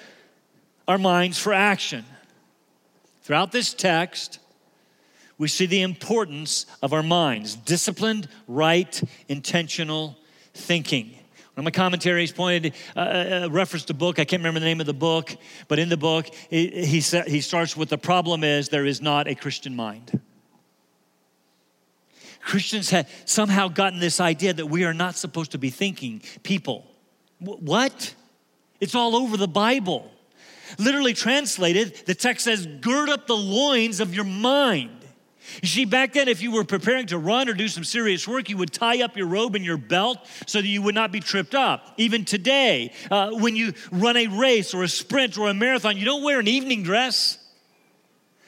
our 0.86 0.98
minds 0.98 1.40
for 1.40 1.54
action. 1.54 2.04
Throughout 3.22 3.54
this 3.54 3.74
text, 3.74 4.40
we 5.40 5.48
see 5.48 5.66
the 5.66 5.82
importance 5.82 6.68
of 6.84 6.94
our 6.94 7.02
minds 7.02 7.56
disciplined, 7.56 8.28
right, 8.48 9.02
intentional 9.28 10.18
thinking. 10.54 11.08
One 11.56 11.62
of 11.62 11.64
my 11.64 11.72
commentaries 11.72 12.32
pointed, 12.32 12.74
uh, 12.96 13.00
uh, 13.00 13.04
uh, 13.46 13.50
referenced 13.50 13.90
a 13.90 13.94
book. 13.94 14.20
I 14.20 14.26
can't 14.26 14.42
remember 14.42 14.60
the 14.60 14.66
name 14.66 14.80
of 14.80 14.86
the 14.86 14.94
book, 14.94 15.36
but 15.68 15.80
in 15.80 15.90
the 15.90 15.98
book, 15.98 16.28
he, 16.50 16.86
he, 16.86 17.00
he 17.00 17.42
starts 17.42 17.76
with 17.76 17.90
the 17.90 17.98
problem 17.98 18.44
is 18.44 18.70
there 18.70 18.86
is 18.86 19.02
not 19.02 19.28
a 19.28 19.36
Christian 19.36 19.76
mind. 19.76 20.22
Christians 22.42 22.90
have 22.90 23.10
somehow 23.26 23.68
gotten 23.68 24.00
this 24.00 24.20
idea 24.20 24.54
that 24.54 24.66
we 24.66 24.84
are 24.84 24.94
not 24.94 25.16
supposed 25.16 25.52
to 25.52 25.58
be 25.58 25.70
thinking 25.70 26.22
people. 26.44 26.86
W- 27.42 27.60
what? 27.62 28.14
It's 28.80 28.96
all 28.96 29.16
over 29.16 29.38
the 29.38 29.48
Bible. 29.48 30.10
Literally 30.78 31.14
translated, 31.14 31.96
the 32.06 32.16
text 32.16 32.46
says, 32.46 32.66
gird 32.66 33.10
up 33.10 33.28
the 33.28 33.38
loins 33.38 34.00
of 34.00 34.14
your 34.14 34.26
mind. 34.26 34.99
You 35.62 35.68
see, 35.68 35.86
back 35.86 36.14
then, 36.14 36.28
if 36.28 36.42
you 36.42 36.52
were 36.52 36.64
preparing 36.64 37.08
to 37.08 37.18
run 37.18 37.50
or 37.50 37.54
do 37.54 37.68
some 37.68 37.84
serious 37.84 38.28
work, 38.28 38.50
you 38.50 38.58
would 38.58 38.72
tie 38.72 39.02
up 39.02 39.18
your 39.18 39.28
robe 39.28 39.56
and 39.56 39.64
your 39.64 39.78
belt 39.78 40.20
so 40.46 40.62
that 40.62 40.68
you 40.68 40.82
would 40.82 40.96
not 40.96 41.12
be 41.12 41.20
tripped 41.20 41.56
up. 41.56 41.94
Even 41.98 42.26
today, 42.26 42.94
uh, 43.10 43.32
when 43.32 43.56
you 43.56 43.74
run 43.92 44.18
a 44.18 44.28
race 44.28 44.74
or 44.74 44.84
a 44.84 44.88
sprint 44.88 45.38
or 45.38 45.50
a 45.50 45.54
marathon, 45.54 45.98
you 45.98 46.06
don't 46.06 46.24
wear 46.24 46.40
an 46.40 46.48
evening 46.48 46.84
dress. 46.84 47.38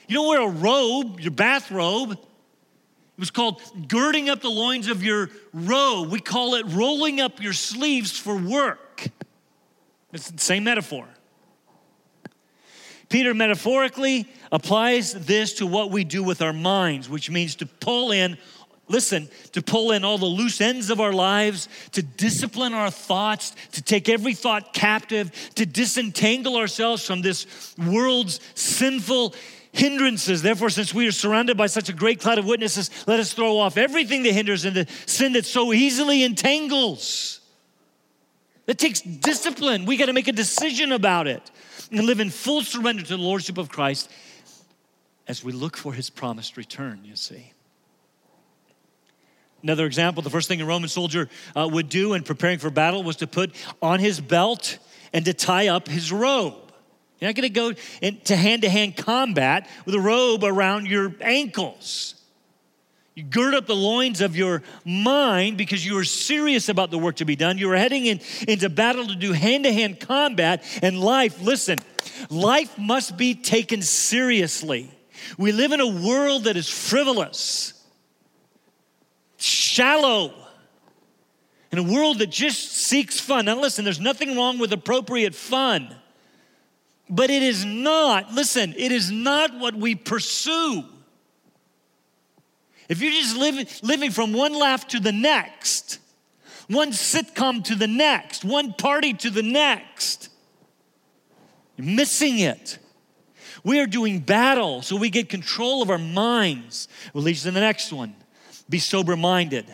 You 0.06 0.16
don't 0.16 0.28
wear 0.28 0.42
a 0.42 0.50
robe, 0.50 1.20
your 1.20 1.32
bathrobe. 1.32 2.12
It 2.12 3.20
was 3.20 3.30
called 3.30 3.60
girding 3.88 4.28
up 4.28 4.40
the 4.40 4.50
loins 4.50 4.88
of 4.88 5.02
your 5.02 5.30
robe. 5.52 6.10
We 6.10 6.20
call 6.20 6.54
it 6.54 6.66
rolling 6.68 7.20
up 7.20 7.42
your 7.42 7.52
sleeves 7.52 8.18
for 8.18 8.36
work. 8.36 9.08
It's 10.12 10.30
the 10.30 10.38
same 10.38 10.64
metaphor. 10.64 11.08
Peter 13.12 13.34
metaphorically 13.34 14.26
applies 14.50 15.12
this 15.12 15.52
to 15.52 15.66
what 15.66 15.90
we 15.90 16.02
do 16.02 16.22
with 16.22 16.40
our 16.40 16.54
minds, 16.54 17.10
which 17.10 17.28
means 17.28 17.54
to 17.56 17.66
pull 17.66 18.10
in 18.10 18.38
listen, 18.88 19.28
to 19.52 19.62
pull 19.62 19.92
in 19.92 20.02
all 20.02 20.16
the 20.16 20.24
loose 20.24 20.60
ends 20.62 20.88
of 20.88 20.98
our 20.98 21.12
lives, 21.12 21.68
to 21.92 22.02
discipline 22.02 22.72
our 22.72 22.90
thoughts, 22.90 23.54
to 23.72 23.82
take 23.82 24.08
every 24.08 24.32
thought 24.32 24.72
captive, 24.72 25.30
to 25.54 25.66
disentangle 25.66 26.56
ourselves 26.56 27.06
from 27.06 27.20
this 27.20 27.74
world's 27.76 28.40
sinful 28.54 29.34
hindrances. 29.72 30.40
Therefore, 30.40 30.70
since 30.70 30.94
we 30.94 31.06
are 31.06 31.12
surrounded 31.12 31.56
by 31.56 31.66
such 31.66 31.90
a 31.90 31.94
great 31.94 32.18
cloud 32.18 32.38
of 32.38 32.46
witnesses, 32.46 32.90
let 33.06 33.20
us 33.20 33.34
throw 33.34 33.58
off 33.58 33.76
everything 33.76 34.22
that 34.22 34.32
hinders 34.32 34.64
and 34.64 34.74
the 34.74 34.86
sin 35.04 35.34
that 35.34 35.44
so 35.44 35.74
easily 35.74 36.22
entangles. 36.22 37.41
It 38.66 38.78
takes 38.78 39.00
discipline. 39.00 39.86
We 39.86 39.96
got 39.96 40.06
to 40.06 40.12
make 40.12 40.28
a 40.28 40.32
decision 40.32 40.92
about 40.92 41.26
it 41.26 41.50
and 41.90 42.06
live 42.06 42.20
in 42.20 42.30
full 42.30 42.62
surrender 42.62 43.02
to 43.02 43.16
the 43.16 43.22
Lordship 43.22 43.58
of 43.58 43.68
Christ 43.68 44.10
as 45.26 45.42
we 45.42 45.52
look 45.52 45.76
for 45.76 45.92
his 45.92 46.10
promised 46.10 46.56
return, 46.56 47.00
you 47.04 47.16
see. 47.16 47.52
Another 49.62 49.86
example 49.86 50.22
the 50.22 50.30
first 50.30 50.48
thing 50.48 50.60
a 50.60 50.66
Roman 50.66 50.88
soldier 50.88 51.28
uh, 51.54 51.68
would 51.70 51.88
do 51.88 52.14
in 52.14 52.22
preparing 52.22 52.58
for 52.58 52.70
battle 52.70 53.02
was 53.02 53.16
to 53.16 53.26
put 53.26 53.54
on 53.80 54.00
his 54.00 54.20
belt 54.20 54.78
and 55.12 55.24
to 55.24 55.32
tie 55.32 55.68
up 55.68 55.88
his 55.88 56.12
robe. 56.12 56.54
You're 57.20 57.28
not 57.28 57.36
going 57.36 57.48
to 57.48 57.48
go 57.50 57.72
into 58.00 58.34
hand 58.34 58.62
to 58.62 58.68
hand 58.68 58.96
combat 58.96 59.68
with 59.86 59.94
a 59.94 60.00
robe 60.00 60.42
around 60.42 60.86
your 60.86 61.14
ankles. 61.20 62.16
You 63.14 63.24
gird 63.24 63.54
up 63.54 63.66
the 63.66 63.76
loins 63.76 64.22
of 64.22 64.36
your 64.36 64.62
mind 64.86 65.58
because 65.58 65.84
you 65.84 65.98
are 65.98 66.04
serious 66.04 66.70
about 66.70 66.90
the 66.90 66.98
work 66.98 67.16
to 67.16 67.26
be 67.26 67.36
done. 67.36 67.58
You 67.58 67.70
are 67.70 67.76
heading 67.76 68.06
in, 68.06 68.20
into 68.48 68.70
battle 68.70 69.06
to 69.06 69.14
do 69.14 69.32
hand 69.32 69.64
to 69.64 69.72
hand 69.72 70.00
combat. 70.00 70.64
And 70.80 70.98
life, 70.98 71.40
listen, 71.42 71.78
life 72.30 72.78
must 72.78 73.18
be 73.18 73.34
taken 73.34 73.82
seriously. 73.82 74.90
We 75.36 75.52
live 75.52 75.72
in 75.72 75.80
a 75.80 75.86
world 75.86 76.44
that 76.44 76.56
is 76.56 76.68
frivolous, 76.68 77.74
shallow, 79.36 80.34
in 81.70 81.78
a 81.78 81.82
world 81.82 82.18
that 82.20 82.30
just 82.30 82.72
seeks 82.72 83.20
fun. 83.20 83.44
Now, 83.44 83.60
listen, 83.60 83.84
there's 83.84 84.00
nothing 84.00 84.36
wrong 84.36 84.58
with 84.58 84.72
appropriate 84.72 85.34
fun, 85.34 85.94
but 87.10 87.28
it 87.28 87.42
is 87.42 87.64
not, 87.64 88.32
listen, 88.32 88.74
it 88.76 88.90
is 88.90 89.10
not 89.10 89.58
what 89.58 89.74
we 89.74 89.94
pursue. 89.94 90.84
If 92.92 93.00
you're 93.00 93.10
just 93.10 93.38
living, 93.38 93.66
living 93.82 94.10
from 94.10 94.34
one 94.34 94.52
laugh 94.52 94.86
to 94.88 95.00
the 95.00 95.12
next, 95.12 95.98
one 96.68 96.90
sitcom 96.90 97.64
to 97.64 97.74
the 97.74 97.86
next, 97.86 98.44
one 98.44 98.74
party 98.74 99.14
to 99.14 99.30
the 99.30 99.42
next, 99.42 100.28
you're 101.78 101.86
missing 101.86 102.40
it. 102.40 102.78
We 103.64 103.80
are 103.80 103.86
doing 103.86 104.18
battle 104.18 104.82
so 104.82 104.96
we 104.96 105.08
get 105.08 105.30
control 105.30 105.80
of 105.80 105.88
our 105.88 105.96
minds. 105.96 106.86
Will 107.14 107.22
leads 107.22 107.44
to 107.44 107.50
the 107.50 107.60
next 107.60 107.94
one. 107.94 108.14
Be 108.68 108.78
sober 108.78 109.16
minded. 109.16 109.64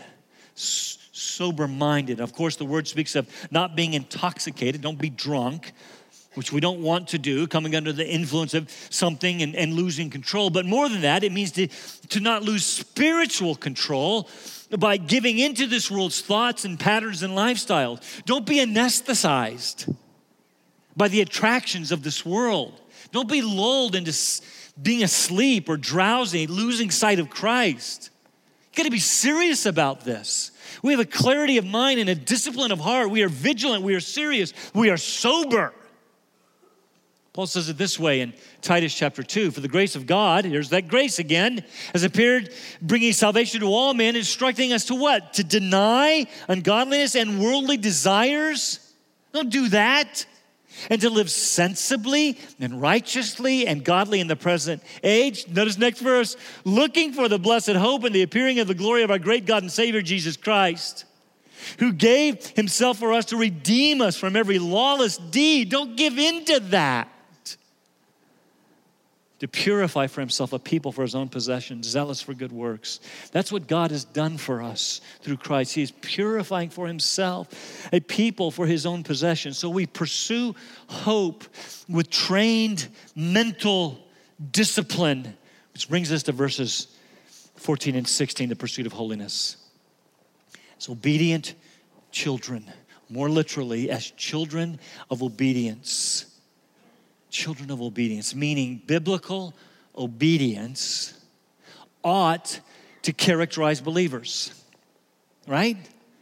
sober 0.55 1.67
minded. 1.67 2.21
Of 2.21 2.33
course, 2.33 2.55
the 2.55 2.67
word 2.67 2.87
speaks 2.87 3.17
of 3.17 3.29
not 3.51 3.75
being 3.75 3.95
intoxicated. 3.95 4.81
Don't 4.81 5.01
be 5.01 5.11
drunk, 5.11 5.73
which 6.39 6.53
we 6.53 6.61
don't 6.61 6.81
want 6.81 7.09
to 7.09 7.19
do, 7.19 7.49
coming 7.49 7.75
under 7.75 7.93
the 7.93 8.09
influence 8.09 8.55
of 8.55 8.71
something 8.91 9.43
and, 9.43 9.57
and 9.57 9.75
losing 9.75 10.09
control. 10.09 10.51
But 10.51 10.65
more 10.65 10.89
than 10.89 11.01
that, 11.01 11.25
it 11.25 11.33
means 11.33 11.51
to, 11.53 11.67
to 12.11 12.21
not 12.21 12.45
lose 12.45 12.65
spiritual 12.65 13.57
control 13.57 14.29
by 14.79 14.99
giving 14.99 15.39
into 15.39 15.67
this 15.67 15.91
world's 15.91 16.21
thoughts 16.21 16.65
and 16.65 16.79
patterns 16.79 17.25
and 17.25 17.35
lifestyles. 17.35 18.01
Don't 18.25 18.47
be 18.47 18.59
anesthetized 18.59 19.93
by 20.97 21.09
the 21.09 21.21
attractions 21.21 21.91
of 21.91 22.05
this 22.05 22.25
world. 22.25 22.81
Don't 23.11 23.29
be 23.29 23.43
lulled 23.43 23.97
into 23.97 24.15
being 24.81 25.03
asleep 25.03 25.69
or 25.69 25.77
drowsy, 25.77 26.47
losing 26.47 26.93
sight 26.93 27.19
of 27.19 27.31
Christ. 27.31 28.11
You 28.73 28.77
got 28.77 28.85
to 28.85 28.91
be 28.91 29.01
serious 29.01 29.67
about 29.67 30.05
this. 30.05 30.53
We 30.85 30.93
have 30.93 31.01
a 31.01 31.05
clarity 31.05 31.59
of 31.59 31.65
mind 31.65 31.99
and 31.99 32.09
a 32.09 32.15
discipline 32.15 32.71
of 32.71 32.79
heart. 32.79 33.11
We 33.11 33.25
are 33.25 33.29
vigilant. 33.29 33.83
We 33.83 33.97
are 33.97 34.01
serious. 34.01 34.53
We 34.73 34.91
are 34.91 34.97
sober. 34.97 35.75
Paul 37.39 37.47
says 37.47 37.69
it 37.69 37.79
this 37.79 38.01
way 38.01 38.21
in 38.21 38.35
Titus 38.63 38.93
chapter 38.93 39.23
2 39.23 39.53
For 39.53 39.61
the 39.61 39.69
grace 39.69 39.95
of 39.95 40.07
God, 40.07 40.45
here's 40.45 40.71
that 40.71 40.89
grace 40.89 41.21
again, 41.21 41.63
has 41.93 42.03
appeared, 42.03 42.53
bringing 42.83 43.13
salvation 43.13 43.61
to 43.61 43.67
all 43.67 43.95
men, 43.95 44.17
instructing 44.17 44.73
us 44.73 44.87
to 44.87 44.97
what? 44.97 45.35
To 45.35 45.45
deny 45.45 46.27
ungodliness 46.49 47.15
and 47.15 47.41
worldly 47.41 47.77
desires? 47.77 48.93
Don't 49.33 49.51
do 49.51 49.69
that 49.69 50.27
and 50.91 51.01
to 51.01 51.11
live 51.11 51.31
sensibly 51.31 52.41
and 52.59 52.83
righteously 52.83 53.69
and 53.69 53.85
godly 53.85 54.19
in 54.19 54.27
the 54.27 54.35
present 54.35 54.83
age. 55.05 55.47
Notice 55.47 55.79
next 55.79 56.01
verse 56.01 56.37
looking 56.65 57.13
for 57.13 57.29
the 57.29 57.39
blessed 57.39 57.77
hope 57.77 58.03
and 58.03 58.13
the 58.13 58.23
appearing 58.23 58.59
of 58.59 58.67
the 58.67 58.75
glory 58.75 59.05
of 59.05 59.13
our 59.13 59.19
great 59.21 59.47
God 59.47 59.63
and 59.63 59.71
Savior 59.71 60.03
Jesus 60.03 60.37
Christ, 60.37 61.05
who 61.79 61.93
gave 61.93 62.45
himself 62.57 62.99
for 62.99 63.13
us 63.13 63.27
to 63.27 63.37
redeem 63.37 64.01
us 64.01 64.17
from 64.17 64.35
every 64.35 64.59
lawless 64.59 65.19
deed. 65.19 65.69
Don't 65.69 65.97
give 65.97 66.19
in 66.19 66.45
to 66.47 66.59
that 66.59 67.09
to 69.39 69.47
purify 69.47 70.07
for 70.07 70.21
himself 70.21 70.53
a 70.53 70.59
people 70.59 70.91
for 70.91 71.03
his 71.03 71.15
own 71.15 71.29
possession, 71.29 71.83
zealous 71.83 72.21
for 72.21 72.35
good 72.35 72.51
works. 72.51 73.01
That's 73.31 73.53
what 73.53 73.69
God 73.69 73.91
has 73.91 74.05
done 74.05 74.37
for 74.37 74.61
us 74.63 75.01
through 75.23 75.37
Christ. 75.37 75.75
He 75.75 75.83
is 75.83 75.93
purifying 75.93 76.71
for 76.71 76.87
himself 76.87 77.89
a 77.93 78.01
people 78.01 78.51
for 78.51 78.67
his 78.67 78.85
own 78.85 79.05
possession. 79.05 79.53
So 79.55 79.71
we 79.71 79.87
pursue 79.87 80.55
hope 80.89 81.45
with 81.89 82.11
trained 82.11 82.89
mental 83.15 83.99
discipline, 84.51 85.37
which 85.73 85.89
brings 85.89 86.11
us 86.11 86.25
to 86.25 86.33
verses 86.33 86.89
14 87.57 87.95
and 87.95 88.09
16, 88.09 88.49
the 88.49 88.57
pursuit 88.57 88.87
of 88.87 88.93
holiness. 88.93 89.57
As 90.79 90.89
obedient 90.89 91.55
children, 92.11 92.71
more 93.09 93.29
literally, 93.29 93.91
as 93.91 94.11
children 94.13 94.81
of 95.11 95.23
obedience 95.23 96.38
children 97.31 97.71
of 97.71 97.81
obedience, 97.81 98.35
meaning 98.35 98.83
biblical 98.87 99.55
obedience 99.97 101.15
ought 102.03 102.61
to 103.03 103.13
characterize 103.13 103.81
believers, 103.81 104.53
right? 105.47 105.77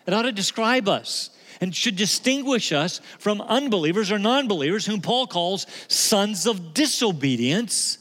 It 0.07 0.15
ought 0.15 0.23
to 0.23 0.33
describe 0.33 0.89
us 0.89 1.31
and 1.61 1.75
should 1.75 1.97
distinguish 1.97 2.73
us 2.73 3.01
from 3.19 3.41
unbelievers 3.41 4.13
or 4.13 4.19
non 4.19 4.49
believers, 4.49 4.87
whom 4.87 5.01
Paul 5.01 5.27
calls 5.27 5.67
sons 5.89 6.47
of 6.47 6.75
disobedience 6.75 7.99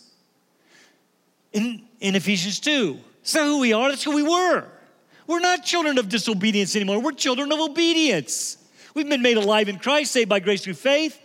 in, 1.53 1.83
in 1.99 2.15
Ephesians 2.15 2.59
2. 2.59 2.99
It's 3.21 3.33
not 3.33 3.45
who 3.45 3.59
we 3.59 3.73
are, 3.73 3.89
that's 3.89 4.03
who 4.03 4.15
we 4.15 4.23
were. 4.23 4.65
We're 5.27 5.39
not 5.39 5.63
children 5.63 5.97
of 5.97 6.09
disobedience 6.09 6.75
anymore, 6.75 6.99
we're 6.99 7.13
children 7.13 7.51
of 7.51 7.59
obedience. 7.59 8.57
We've 8.93 9.09
been 9.09 9.21
made 9.21 9.37
alive 9.37 9.67
in 9.67 9.77
Christ, 9.77 10.11
saved 10.11 10.29
by 10.29 10.39
grace 10.39 10.63
through 10.63 10.75
faith 10.75 11.19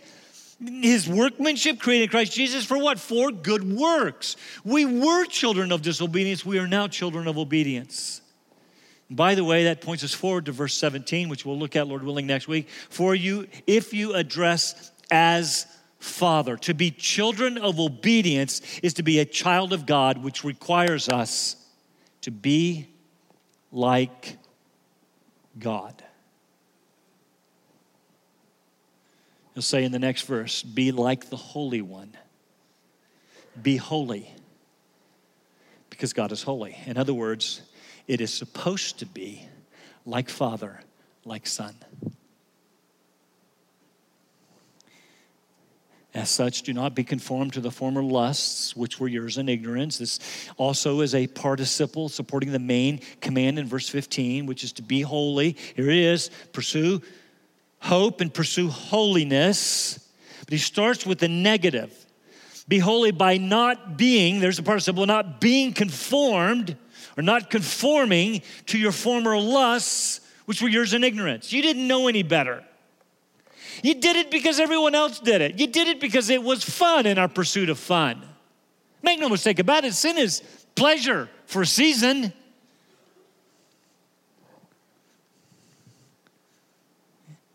his 0.63 1.07
workmanship 1.07 1.79
created 1.79 2.11
Christ 2.11 2.33
Jesus 2.33 2.65
for 2.65 2.77
what? 2.77 2.99
For 2.99 3.31
good 3.31 3.63
works. 3.63 4.35
We 4.63 4.85
were 4.85 5.25
children 5.25 5.71
of 5.71 5.81
disobedience. 5.81 6.45
We 6.45 6.59
are 6.59 6.67
now 6.67 6.87
children 6.87 7.27
of 7.27 7.37
obedience. 7.37 8.21
By 9.09 9.35
the 9.35 9.43
way, 9.43 9.65
that 9.65 9.81
points 9.81 10.03
us 10.03 10.13
forward 10.13 10.45
to 10.45 10.51
verse 10.51 10.75
17, 10.75 11.29
which 11.29 11.45
we'll 11.45 11.57
look 11.57 11.75
at, 11.75 11.87
Lord 11.87 12.03
willing, 12.03 12.27
next 12.27 12.47
week. 12.47 12.69
For 12.89 13.13
you, 13.15 13.47
if 13.67 13.93
you 13.93 14.13
address 14.13 14.91
as 15.09 15.65
Father, 15.99 16.57
to 16.57 16.73
be 16.73 16.91
children 16.91 17.57
of 17.57 17.79
obedience 17.79 18.61
is 18.81 18.93
to 18.95 19.03
be 19.03 19.19
a 19.19 19.25
child 19.25 19.73
of 19.73 19.85
God, 19.85 20.19
which 20.19 20.43
requires 20.43 21.09
us 21.09 21.55
to 22.21 22.31
be 22.31 22.87
like 23.71 24.37
God. 25.59 26.01
He'll 29.53 29.61
say 29.61 29.83
in 29.83 29.91
the 29.91 29.99
next 29.99 30.23
verse, 30.23 30.63
Be 30.63 30.91
like 30.91 31.29
the 31.29 31.37
Holy 31.37 31.81
One. 31.81 32.15
Be 33.61 33.77
holy 33.77 34.33
because 35.89 36.13
God 36.13 36.31
is 36.31 36.41
holy. 36.41 36.77
In 36.85 36.97
other 36.97 37.13
words, 37.13 37.61
it 38.07 38.21
is 38.21 38.33
supposed 38.33 38.99
to 38.99 39.05
be 39.05 39.45
like 40.05 40.29
Father, 40.29 40.79
like 41.25 41.45
Son. 41.45 41.75
As 46.13 46.29
such, 46.29 46.63
do 46.63 46.73
not 46.73 46.93
be 46.93 47.05
conformed 47.05 47.53
to 47.53 47.61
the 47.61 47.71
former 47.71 48.03
lusts 48.03 48.75
which 48.75 48.99
were 48.99 49.07
yours 49.07 49.37
in 49.37 49.47
ignorance. 49.47 49.97
This 49.97 50.19
also 50.57 50.99
is 51.01 51.15
a 51.15 51.27
participle 51.27 52.09
supporting 52.09 52.51
the 52.51 52.59
main 52.59 52.99
command 53.21 53.57
in 53.57 53.65
verse 53.65 53.87
15, 53.87 54.45
which 54.45 54.63
is 54.65 54.73
to 54.73 54.81
be 54.81 55.01
holy. 55.01 55.55
Here 55.75 55.89
it 55.89 55.97
is 55.97 56.29
pursue 56.51 57.01
hope 57.81 58.21
and 58.21 58.33
pursue 58.33 58.69
holiness. 58.69 60.09
But 60.39 60.53
he 60.53 60.57
starts 60.57 61.05
with 61.05 61.19
the 61.19 61.27
negative. 61.27 61.93
Be 62.67 62.79
holy 62.79 63.11
by 63.11 63.37
not 63.37 63.97
being, 63.97 64.39
there's 64.39 64.59
a 64.59 64.63
participle, 64.63 65.05
not 65.05 65.41
being 65.41 65.73
conformed 65.73 66.77
or 67.17 67.23
not 67.23 67.49
conforming 67.49 68.41
to 68.67 68.77
your 68.77 68.91
former 68.91 69.37
lusts, 69.37 70.21
which 70.45 70.61
were 70.61 70.69
yours 70.69 70.93
in 70.93 71.03
ignorance. 71.03 71.51
You 71.51 71.61
didn't 71.61 71.87
know 71.87 72.07
any 72.07 72.23
better. 72.23 72.63
You 73.83 73.95
did 73.95 74.15
it 74.15 74.31
because 74.31 74.59
everyone 74.59 74.95
else 74.95 75.19
did 75.19 75.41
it. 75.41 75.59
You 75.59 75.67
did 75.67 75.87
it 75.87 75.99
because 75.99 76.29
it 76.29 76.43
was 76.43 76.63
fun 76.63 77.05
in 77.05 77.17
our 77.17 77.27
pursuit 77.27 77.69
of 77.69 77.79
fun. 77.79 78.21
Make 79.01 79.19
no 79.19 79.29
mistake 79.29 79.59
about 79.59 79.83
it, 79.83 79.93
sin 79.93 80.17
is 80.17 80.41
pleasure 80.75 81.29
for 81.45 81.63
a 81.63 81.65
season. 81.65 82.33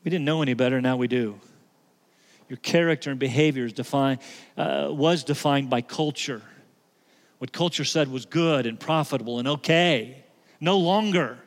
We 0.07 0.11
didn't 0.11 0.25
know 0.25 0.41
any 0.41 0.55
better, 0.55 0.81
now 0.81 0.97
we 0.97 1.09
do. 1.09 1.41
Your 2.49 2.59
character 2.59 3.11
and 3.11 3.19
behavior 3.19 3.69
defined, 3.69 4.21
uh, 4.57 4.87
was 4.89 5.25
defined 5.25 5.69
by 5.69 5.81
culture. 5.81 6.43
What 7.39 7.51
culture 7.51 7.83
said 7.85 8.07
was 8.07 8.25
good 8.25 8.67
and 8.67 8.79
profitable 8.79 9.41
and 9.41 9.49
okay. 9.49 10.23
No 10.61 10.79
longer. 10.79 11.41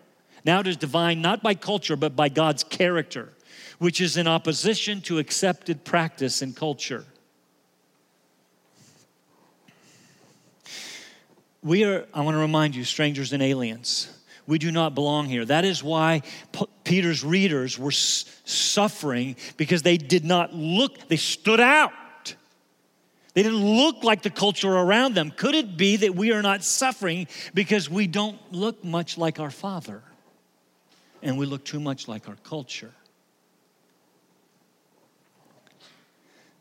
Now 0.44 0.60
it 0.60 0.68
is 0.68 0.76
defined 0.76 1.22
not 1.22 1.42
by 1.42 1.56
culture, 1.56 1.96
but 1.96 2.18
by 2.18 2.28
God's 2.28 2.66
character, 2.66 3.30
which 3.78 4.02
is 4.02 4.18
in 4.18 4.28
opposition 4.28 5.00
to 5.04 5.20
accepted 5.20 5.86
practice 5.86 6.42
and 6.42 6.54
culture. 6.54 7.06
We 11.64 11.86
are, 11.86 12.06
I 12.14 12.24
want 12.24 12.36
to 12.36 12.40
remind 12.40 12.76
you, 12.76 12.84
strangers 12.84 13.32
and 13.32 13.42
aliens. 13.42 14.19
We 14.50 14.58
do 14.58 14.72
not 14.72 14.96
belong 14.96 15.28
here. 15.28 15.46
That 15.46 15.64
is 15.64 15.84
why 15.84 16.24
P- 16.54 16.66
Peter's 16.84 17.24
readers 17.24 17.78
were 17.78 17.92
s- 17.92 18.26
suffering 18.46 19.36
because 19.58 19.84
they 19.84 19.96
did 19.96 20.26
not 20.26 20.56
look, 20.56 21.08
they 21.08 21.18
stood 21.18 21.60
out. 21.60 21.94
They 23.36 23.44
didn't 23.44 23.64
look 23.64 24.04
like 24.04 24.24
the 24.24 24.32
culture 24.32 24.74
around 24.74 25.14
them. 25.14 25.30
Could 25.30 25.54
it 25.54 25.78
be 25.78 25.98
that 25.98 26.16
we 26.16 26.32
are 26.32 26.42
not 26.42 26.64
suffering 26.64 27.28
because 27.54 27.92
we 27.92 28.08
don't 28.08 28.40
look 28.52 28.84
much 28.84 29.20
like 29.20 29.40
our 29.40 29.52
Father 29.52 30.02
and 31.22 31.38
we 31.38 31.46
look 31.46 31.64
too 31.64 31.80
much 31.80 32.08
like 32.08 32.28
our 32.28 32.38
culture? 32.38 32.92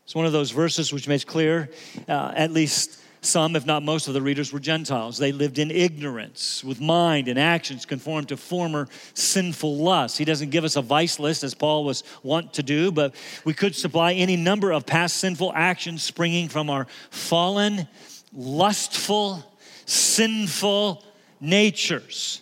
It's 0.03 0.13
one 0.13 0.27
of 0.27 0.31
those 0.31 0.51
verses 0.51 0.93
which 0.93 1.07
makes 1.07 1.23
clear, 1.23 1.71
uh, 2.07 2.33
at 2.35 2.51
least 2.51 3.01
some, 3.21 3.55
if 3.55 3.65
not 3.65 3.83
most, 3.83 4.07
of 4.07 4.13
the 4.13 4.21
readers 4.21 4.53
were 4.53 4.59
Gentiles. 4.59 5.17
They 5.17 5.33
lived 5.33 5.59
in 5.59 5.71
ignorance, 5.71 6.63
with 6.63 6.79
mind 6.79 7.27
and 7.27 7.37
actions 7.37 7.85
conformed 7.85 8.29
to 8.29 8.37
former 8.37 8.87
sinful 9.13 9.77
lusts. 9.77 10.17
He 10.17 10.23
doesn't 10.23 10.51
give 10.51 10.63
us 10.63 10.77
a 10.77 10.81
vice 10.81 11.19
list 11.19 11.43
as 11.43 11.53
Paul 11.53 11.83
was 11.83 12.03
wont 12.23 12.53
to 12.53 12.63
do, 12.63 12.91
but 12.91 13.13
we 13.43 13.53
could 13.53 13.75
supply 13.75 14.13
any 14.13 14.37
number 14.37 14.71
of 14.71 14.85
past 14.85 15.17
sinful 15.17 15.51
actions 15.53 16.01
springing 16.01 16.47
from 16.47 16.69
our 16.69 16.87
fallen, 17.09 17.87
lustful, 18.33 19.43
sinful 19.85 21.03
natures. 21.41 22.41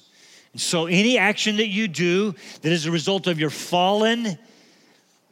And 0.54 0.62
so, 0.62 0.86
any 0.86 1.18
action 1.18 1.58
that 1.58 1.68
you 1.68 1.88
do 1.88 2.36
that 2.62 2.72
is 2.72 2.86
a 2.86 2.92
result 2.92 3.26
of 3.26 3.40
your 3.40 3.50
fallen, 3.50 4.38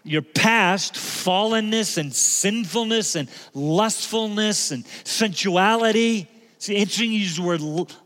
your 0.05 0.21
past 0.21 0.93
fallenness 0.93 1.97
and 1.97 2.13
sinfulness 2.13 3.15
and 3.15 3.27
lustfulness 3.53 4.71
and 4.71 4.85
sensuality. 5.03 6.29
See, 6.59 6.75
interesting 6.75 7.11
you 7.11 7.19
use 7.19 7.37
the 7.37 7.41
word 7.41 7.61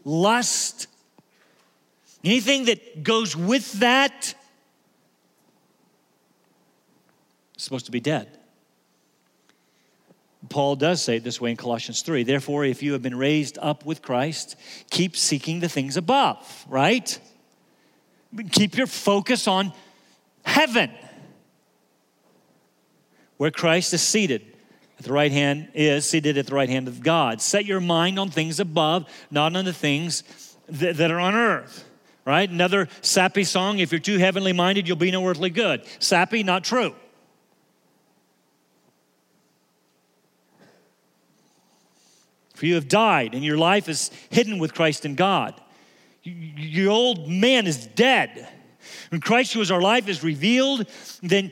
lust. 0.06 0.88
Anything 2.24 2.66
that 2.66 3.04
goes 3.04 3.36
with 3.36 3.72
that 3.74 4.34
is 7.56 7.64
supposed 7.64 7.86
to 7.86 7.92
be 7.92 8.00
dead. 8.00 8.30
Paul 10.48 10.78
does 10.78 11.04
say 11.04 11.18
it 11.18 11.24
this 11.26 11.40
way 11.40 11.52
in 11.52 11.58
Colossians 11.58 12.02
3. 12.02 12.24
Therefore, 12.24 12.64
if 12.64 12.82
you 12.82 12.94
have 12.94 13.02
been 13.02 13.18
raised 13.18 13.58
up 13.62 13.86
with 13.86 14.02
Christ, 14.02 14.56
keep 14.90 15.18
seeking 15.18 15.60
the 15.60 15.70
things 15.70 15.98
above, 15.98 16.66
right? 16.70 17.20
Keep 18.52 18.78
your 18.78 18.88
focus 18.88 19.48
on 19.48 19.74
heaven 20.44 20.90
where 23.40 23.52
Christ 23.52 23.94
is 23.94 24.02
seated 24.02 24.42
at 25.00 25.06
the 25.06 25.14
right 25.14 25.32
hand 25.32 25.70
is 25.74 26.08
seated 26.08 26.38
at 26.38 26.46
the 26.46 26.54
right 26.54 26.68
hand 26.68 26.90
of 26.90 27.02
God. 27.02 27.42
Set 27.42 27.66
your 27.66 27.80
mind 27.80 28.20
on 28.20 28.30
things 28.30 28.60
above, 28.60 29.10
not 29.32 29.56
on 29.56 29.64
the 29.64 29.72
things 29.72 30.24
that, 30.68 30.98
that 30.98 31.10
are 31.10 31.22
on 31.22 31.36
earth. 31.36 31.86
Right? 32.26 32.50
Another 32.50 32.90
sappy 33.02 33.46
song, 33.46 33.80
if 33.80 33.94
you're 33.94 34.00
too 34.00 34.18
heavenly 34.18 34.52
minded, 34.52 34.90
you'll 34.90 34.98
be 34.98 35.10
no 35.10 35.26
earthly 35.26 35.50
good. 35.50 35.84
Sappy, 36.00 36.44
not 36.44 36.66
true. 36.66 36.94
For 42.56 42.66
you 42.66 42.76
have 42.76 42.90
died, 42.90 43.36
and 43.36 43.42
your 43.42 43.58
life 43.58 43.88
is 43.88 44.12
hidden 44.30 44.60
with 44.60 44.74
Christ 44.74 45.06
in 45.06 45.16
God. 45.16 45.60
Your 46.24 46.92
old 46.92 47.30
man 47.30 47.68
is 47.68 47.88
dead. 47.88 48.50
When 49.12 49.22
Christ, 49.22 49.54
who 49.54 49.62
is 49.62 49.72
our 49.72 49.82
life, 49.82 50.10
is 50.10 50.26
revealed, 50.26 50.88
then 51.24 51.52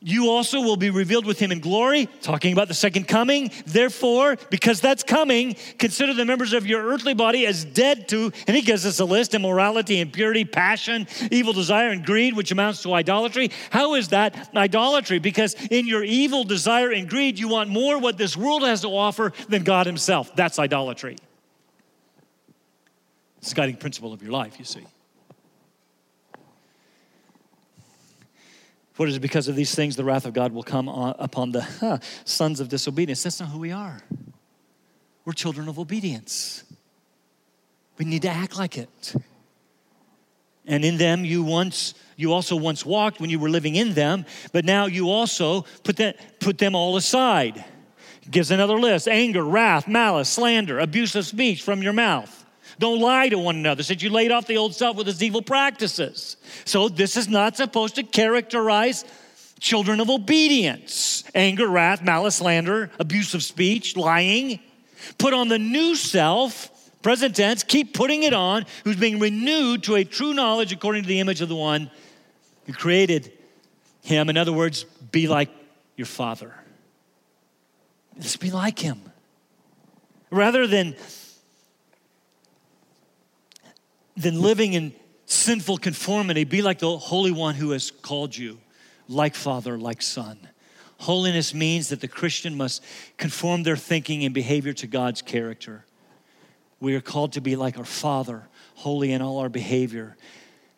you 0.00 0.30
also 0.30 0.60
will 0.60 0.76
be 0.76 0.90
revealed 0.90 1.26
with 1.26 1.40
him 1.40 1.50
in 1.50 1.58
glory, 1.58 2.06
talking 2.22 2.52
about 2.52 2.68
the 2.68 2.74
second 2.74 3.08
coming. 3.08 3.50
Therefore, 3.66 4.36
because 4.48 4.80
that's 4.80 5.02
coming, 5.02 5.56
consider 5.76 6.14
the 6.14 6.24
members 6.24 6.52
of 6.52 6.66
your 6.66 6.84
earthly 6.84 7.14
body 7.14 7.46
as 7.46 7.64
dead 7.64 8.08
to, 8.08 8.32
and 8.46 8.56
he 8.56 8.62
gives 8.62 8.86
us 8.86 9.00
a 9.00 9.04
list 9.04 9.34
immorality, 9.34 10.00
impurity, 10.00 10.44
passion, 10.44 11.08
evil 11.32 11.52
desire, 11.52 11.88
and 11.88 12.06
greed, 12.06 12.36
which 12.36 12.52
amounts 12.52 12.82
to 12.82 12.94
idolatry. 12.94 13.50
How 13.70 13.94
is 13.94 14.08
that 14.08 14.50
idolatry? 14.54 15.18
Because 15.18 15.54
in 15.68 15.88
your 15.88 16.04
evil 16.04 16.44
desire 16.44 16.92
and 16.92 17.08
greed, 17.08 17.38
you 17.38 17.48
want 17.48 17.68
more 17.68 17.98
what 17.98 18.18
this 18.18 18.36
world 18.36 18.62
has 18.62 18.82
to 18.82 18.88
offer 18.88 19.32
than 19.48 19.64
God 19.64 19.86
himself. 19.86 20.34
That's 20.36 20.60
idolatry. 20.60 21.16
It's 23.38 23.50
the 23.50 23.56
guiding 23.56 23.76
principle 23.76 24.12
of 24.12 24.22
your 24.22 24.32
life, 24.32 24.58
you 24.60 24.64
see. 24.64 24.84
For 28.98 29.06
it 29.06 29.10
is 29.10 29.20
because 29.20 29.46
of 29.46 29.54
these 29.54 29.76
things 29.76 29.94
the 29.94 30.02
wrath 30.02 30.26
of 30.26 30.32
God 30.32 30.50
will 30.50 30.64
come 30.64 30.88
on, 30.88 31.14
upon 31.20 31.52
the 31.52 31.60
huh, 31.60 31.98
sons 32.24 32.58
of 32.58 32.68
disobedience. 32.68 33.22
That's 33.22 33.38
not 33.38 33.48
who 33.50 33.60
we 33.60 33.70
are. 33.70 34.02
We're 35.24 35.34
children 35.34 35.68
of 35.68 35.78
obedience. 35.78 36.64
We 37.96 38.06
need 38.06 38.22
to 38.22 38.28
act 38.28 38.58
like 38.58 38.76
it. 38.76 39.14
And 40.66 40.84
in 40.84 40.96
them 40.96 41.24
you 41.24 41.44
once 41.44 41.94
you 42.16 42.32
also 42.32 42.56
once 42.56 42.84
walked 42.84 43.20
when 43.20 43.30
you 43.30 43.38
were 43.38 43.48
living 43.48 43.76
in 43.76 43.94
them, 43.94 44.26
but 44.50 44.64
now 44.64 44.86
you 44.86 45.10
also 45.10 45.64
put 45.84 45.98
that 45.98 46.40
put 46.40 46.58
them 46.58 46.74
all 46.74 46.96
aside. 46.96 47.64
Gives 48.28 48.50
another 48.50 48.80
list: 48.80 49.06
anger, 49.06 49.44
wrath, 49.44 49.86
malice, 49.86 50.28
slander, 50.28 50.80
abusive 50.80 51.24
speech 51.24 51.62
from 51.62 51.84
your 51.84 51.92
mouth. 51.92 52.37
Don't 52.78 53.00
lie 53.00 53.28
to 53.28 53.38
one 53.38 53.56
another, 53.56 53.82
since 53.82 54.02
you 54.02 54.10
laid 54.10 54.30
off 54.30 54.46
the 54.46 54.56
old 54.56 54.74
self 54.74 54.96
with 54.96 55.08
its 55.08 55.20
evil 55.20 55.42
practices. 55.42 56.36
So, 56.64 56.88
this 56.88 57.16
is 57.16 57.28
not 57.28 57.56
supposed 57.56 57.96
to 57.96 58.02
characterize 58.02 59.04
children 59.58 60.00
of 60.00 60.08
obedience 60.10 61.24
anger, 61.34 61.68
wrath, 61.68 62.02
malice, 62.02 62.36
slander, 62.36 62.90
abusive 62.98 63.42
speech, 63.42 63.96
lying. 63.96 64.60
Put 65.18 65.34
on 65.34 65.48
the 65.48 65.58
new 65.58 65.94
self, 65.94 66.70
present 67.02 67.36
tense, 67.36 67.62
keep 67.62 67.94
putting 67.94 68.22
it 68.22 68.32
on, 68.32 68.66
who's 68.84 68.96
being 68.96 69.18
renewed 69.18 69.84
to 69.84 69.96
a 69.96 70.04
true 70.04 70.34
knowledge 70.34 70.72
according 70.72 71.02
to 71.02 71.08
the 71.08 71.20
image 71.20 71.40
of 71.40 71.48
the 71.48 71.56
one 71.56 71.90
who 72.66 72.72
created 72.72 73.32
him. 74.02 74.28
In 74.28 74.36
other 74.36 74.52
words, 74.52 74.84
be 75.10 75.28
like 75.28 75.50
your 75.96 76.06
father. 76.06 76.54
Just 78.18 78.40
be 78.40 78.50
like 78.50 78.78
him. 78.78 79.00
Rather 80.30 80.66
than 80.66 80.96
than 84.18 84.40
living 84.40 84.72
in 84.72 84.92
sinful 85.26 85.78
conformity, 85.78 86.44
be 86.44 86.62
like 86.62 86.78
the 86.78 86.96
Holy 86.96 87.30
One 87.30 87.54
who 87.54 87.70
has 87.70 87.90
called 87.90 88.36
you, 88.36 88.58
like 89.08 89.34
Father, 89.34 89.78
like 89.78 90.02
Son. 90.02 90.38
Holiness 90.98 91.54
means 91.54 91.88
that 91.88 92.00
the 92.00 92.08
Christian 92.08 92.56
must 92.56 92.82
conform 93.16 93.62
their 93.62 93.76
thinking 93.76 94.24
and 94.24 94.34
behavior 94.34 94.72
to 94.74 94.86
God's 94.86 95.22
character. 95.22 95.84
We 96.80 96.94
are 96.96 97.00
called 97.00 97.32
to 97.34 97.40
be 97.40 97.56
like 97.56 97.78
our 97.78 97.84
Father, 97.84 98.48
holy 98.74 99.12
in 99.12 99.22
all 99.22 99.38
our 99.38 99.48
behavior, 99.48 100.16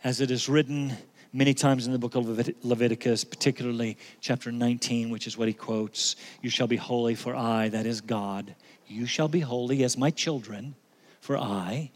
as 0.05 0.21
it 0.21 0.31
is 0.31 0.49
written 0.49 0.97
many 1.33 1.55
times 1.55 1.87
in 1.87 1.93
the 1.93 1.99
book 1.99 2.17
of 2.17 2.27
Leviticus, 2.65 3.25
particularly 3.25 3.97
chapter 4.21 4.51
19, 4.51 5.11
which 5.11 5.27
is 5.27 5.39
what 5.39 5.49
he 5.49 5.55
quotes 5.55 6.17
You 6.43 6.51
shall 6.51 6.67
be 6.67 6.77
holy, 6.77 7.15
for 7.15 7.35
I, 7.35 7.69
that 7.69 7.87
is 7.87 8.01
God, 8.01 8.55
you 8.87 9.07
shall 9.07 9.29
be 9.29 9.41
holy 9.41 9.85
as 9.85 9.97
my 9.97 10.11
children, 10.11 10.75
for 11.21 11.39
I, 11.39 11.91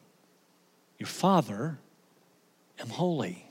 your 1.05 1.09
Father, 1.11 1.79
am 2.81 2.89
holy. 2.89 3.45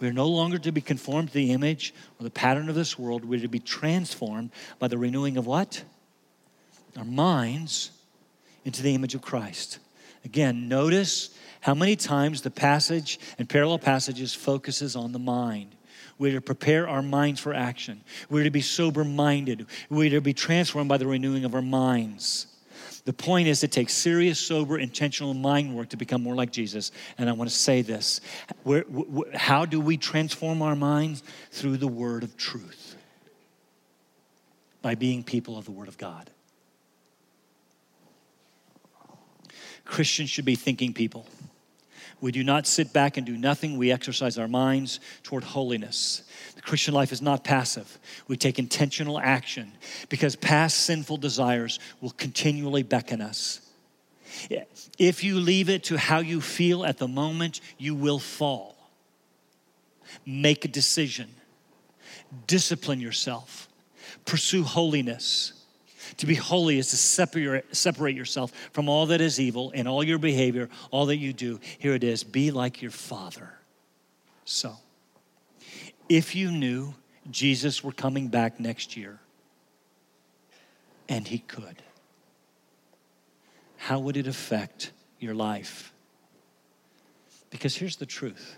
We 0.00 0.08
are 0.08 0.12
no 0.12 0.26
longer 0.26 0.58
to 0.58 0.72
be 0.72 0.80
conformed 0.80 1.28
to 1.28 1.34
the 1.34 1.52
image 1.52 1.94
or 2.18 2.24
the 2.24 2.30
pattern 2.30 2.68
of 2.68 2.74
this 2.74 2.98
world. 2.98 3.24
We're 3.24 3.42
to 3.42 3.48
be 3.48 3.60
transformed 3.60 4.50
by 4.80 4.88
the 4.88 4.98
renewing 4.98 5.36
of 5.36 5.46
what? 5.46 5.84
Our 6.96 7.04
minds 7.04 7.92
into 8.64 8.82
the 8.82 8.92
image 8.92 9.14
of 9.14 9.22
Christ. 9.22 9.78
Again, 10.24 10.68
notice 10.68 11.30
how 11.60 11.74
many 11.74 11.94
times 11.94 12.42
the 12.42 12.50
passage 12.50 13.20
and 13.38 13.48
parallel 13.48 13.78
passages 13.78 14.34
focuses 14.34 14.96
on 14.96 15.12
the 15.12 15.20
mind. 15.20 15.76
We're 16.18 16.32
to 16.32 16.40
prepare 16.40 16.88
our 16.88 17.02
minds 17.02 17.38
for 17.38 17.54
action. 17.54 18.00
We're 18.28 18.42
to 18.42 18.50
be 18.50 18.62
sober 18.62 19.04
minded. 19.04 19.66
We're 19.88 20.10
to 20.10 20.20
be 20.20 20.34
transformed 20.34 20.88
by 20.88 20.96
the 20.96 21.06
renewing 21.06 21.44
of 21.44 21.54
our 21.54 21.62
minds. 21.62 22.48
The 23.04 23.12
point 23.12 23.48
is, 23.48 23.62
it 23.62 23.70
takes 23.70 23.92
serious, 23.92 24.38
sober, 24.38 24.78
intentional 24.78 25.34
mind 25.34 25.76
work 25.76 25.90
to 25.90 25.96
become 25.96 26.22
more 26.22 26.34
like 26.34 26.50
Jesus. 26.50 26.90
And 27.18 27.28
I 27.28 27.32
want 27.32 27.50
to 27.50 27.56
say 27.56 27.82
this 27.82 28.20
how 29.34 29.66
do 29.66 29.80
we 29.80 29.96
transform 29.96 30.62
our 30.62 30.76
minds? 30.76 31.22
Through 31.50 31.76
the 31.76 31.88
word 31.88 32.22
of 32.22 32.36
truth, 32.36 32.96
by 34.80 34.94
being 34.94 35.22
people 35.22 35.58
of 35.58 35.66
the 35.66 35.72
word 35.72 35.88
of 35.88 35.98
God. 35.98 36.30
Christians 39.84 40.30
should 40.30 40.46
be 40.46 40.54
thinking 40.54 40.94
people. 40.94 41.26
We 42.20 42.32
do 42.32 42.42
not 42.42 42.66
sit 42.66 42.94
back 42.94 43.18
and 43.18 43.26
do 43.26 43.36
nothing. 43.36 43.76
We 43.76 43.92
exercise 43.92 44.38
our 44.38 44.48
minds 44.48 44.98
toward 45.22 45.44
holiness. 45.44 46.22
Christian 46.64 46.94
life 46.94 47.12
is 47.12 47.20
not 47.20 47.44
passive. 47.44 47.98
We 48.26 48.36
take 48.36 48.58
intentional 48.58 49.20
action 49.20 49.72
because 50.08 50.34
past 50.34 50.78
sinful 50.78 51.18
desires 51.18 51.78
will 52.00 52.10
continually 52.10 52.82
beckon 52.82 53.20
us. 53.20 53.60
If 54.98 55.22
you 55.22 55.38
leave 55.38 55.68
it 55.68 55.84
to 55.84 55.98
how 55.98 56.18
you 56.18 56.40
feel 56.40 56.84
at 56.84 56.98
the 56.98 57.06
moment, 57.06 57.60
you 57.78 57.94
will 57.94 58.18
fall. 58.18 58.76
Make 60.24 60.64
a 60.64 60.68
decision, 60.68 61.28
discipline 62.46 63.00
yourself, 63.00 63.68
pursue 64.24 64.62
holiness. 64.62 65.52
To 66.18 66.26
be 66.26 66.34
holy 66.34 66.78
is 66.78 66.90
to 66.90 66.96
separate, 66.96 67.74
separate 67.74 68.14
yourself 68.14 68.52
from 68.72 68.88
all 68.88 69.06
that 69.06 69.20
is 69.20 69.40
evil 69.40 69.70
in 69.72 69.86
all 69.86 70.04
your 70.04 70.18
behavior, 70.18 70.68
all 70.90 71.06
that 71.06 71.16
you 71.16 71.32
do. 71.32 71.60
Here 71.78 71.94
it 71.94 72.04
is 72.04 72.24
be 72.24 72.50
like 72.50 72.82
your 72.82 72.90
Father. 72.90 73.54
So, 74.44 74.76
if 76.08 76.34
you 76.34 76.50
knew 76.50 76.94
Jesus 77.30 77.82
were 77.82 77.92
coming 77.92 78.28
back 78.28 78.60
next 78.60 78.96
year, 78.96 79.18
and 81.08 81.26
he 81.26 81.38
could, 81.38 81.82
how 83.76 83.98
would 83.98 84.16
it 84.16 84.26
affect 84.26 84.92
your 85.18 85.34
life? 85.34 85.92
Because 87.50 87.76
here's 87.76 87.96
the 87.96 88.06
truth 88.06 88.56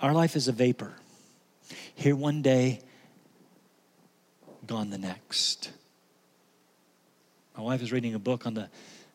our 0.00 0.12
life 0.12 0.36
is 0.36 0.48
a 0.48 0.52
vapor. 0.52 0.92
Here 1.94 2.16
one 2.16 2.42
day, 2.42 2.80
gone 4.66 4.90
the 4.90 4.98
next. 4.98 5.70
My 7.56 7.62
wife 7.62 7.82
is 7.82 7.92
reading 7.92 8.14
a 8.14 8.18
book 8.18 8.46
on 8.46 8.54
the, 8.54 8.68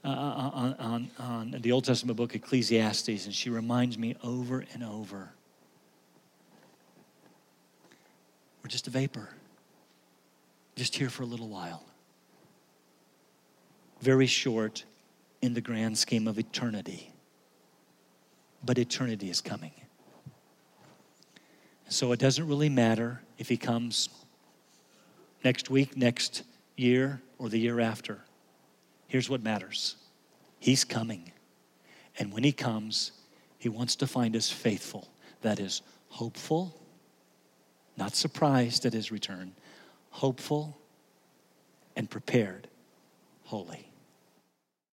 uh, 0.04 0.08
uh, 0.08 0.52
on, 0.54 0.74
on, 0.80 1.12
on 1.20 1.56
the 1.60 1.72
Old 1.72 1.86
Testament 1.86 2.18
book, 2.18 2.36
Ecclesiastes, 2.36 3.26
and 3.26 3.34
she 3.34 3.50
reminds 3.50 3.98
me 3.98 4.16
over 4.24 4.66
and 4.74 4.84
over 4.84 5.35
we're 8.66 8.70
just 8.70 8.88
a 8.88 8.90
vapor, 8.90 9.30
just 10.76 10.96
here 10.96 11.12
for 11.12 11.22
a 11.22 11.26
little 11.28 11.48
while. 11.48 11.84
Very 14.02 14.26
short 14.26 14.86
in 15.44 15.54
the 15.54 15.62
grand 15.62 15.96
scheme 16.00 16.28
of 16.28 16.40
eternity. 16.40 17.12
But 18.66 18.80
eternity 18.80 19.30
is 19.30 19.40
coming. 19.40 19.74
So 21.90 22.12
it 22.12 22.20
doesn't 22.20 22.48
really 22.48 22.70
matter 22.70 23.22
if 23.38 23.50
he 23.50 23.56
comes 23.56 24.10
next 25.44 25.70
week, 25.70 25.96
next 25.96 26.42
year, 26.76 27.22
or 27.38 27.50
the 27.50 27.60
year 27.60 27.80
after. 27.80 28.18
Here's 29.08 29.30
what 29.30 29.44
matters 29.44 29.96
He's 30.58 30.84
coming. 30.84 31.32
And 32.18 32.34
when 32.34 32.44
He 32.44 32.52
comes, 32.52 33.12
He 33.60 33.70
wants 33.70 33.96
to 33.98 34.08
find 34.08 34.36
us 34.36 34.50
faithful. 34.50 35.08
That 35.44 35.60
is, 35.60 35.84
hopeful, 36.10 36.82
not 37.98 38.16
surprised 38.16 38.86
at 38.86 38.94
His 38.94 39.12
return, 39.12 39.54
hopeful 40.12 40.78
and 41.96 42.10
prepared, 42.10 42.68
holy. 43.46 43.88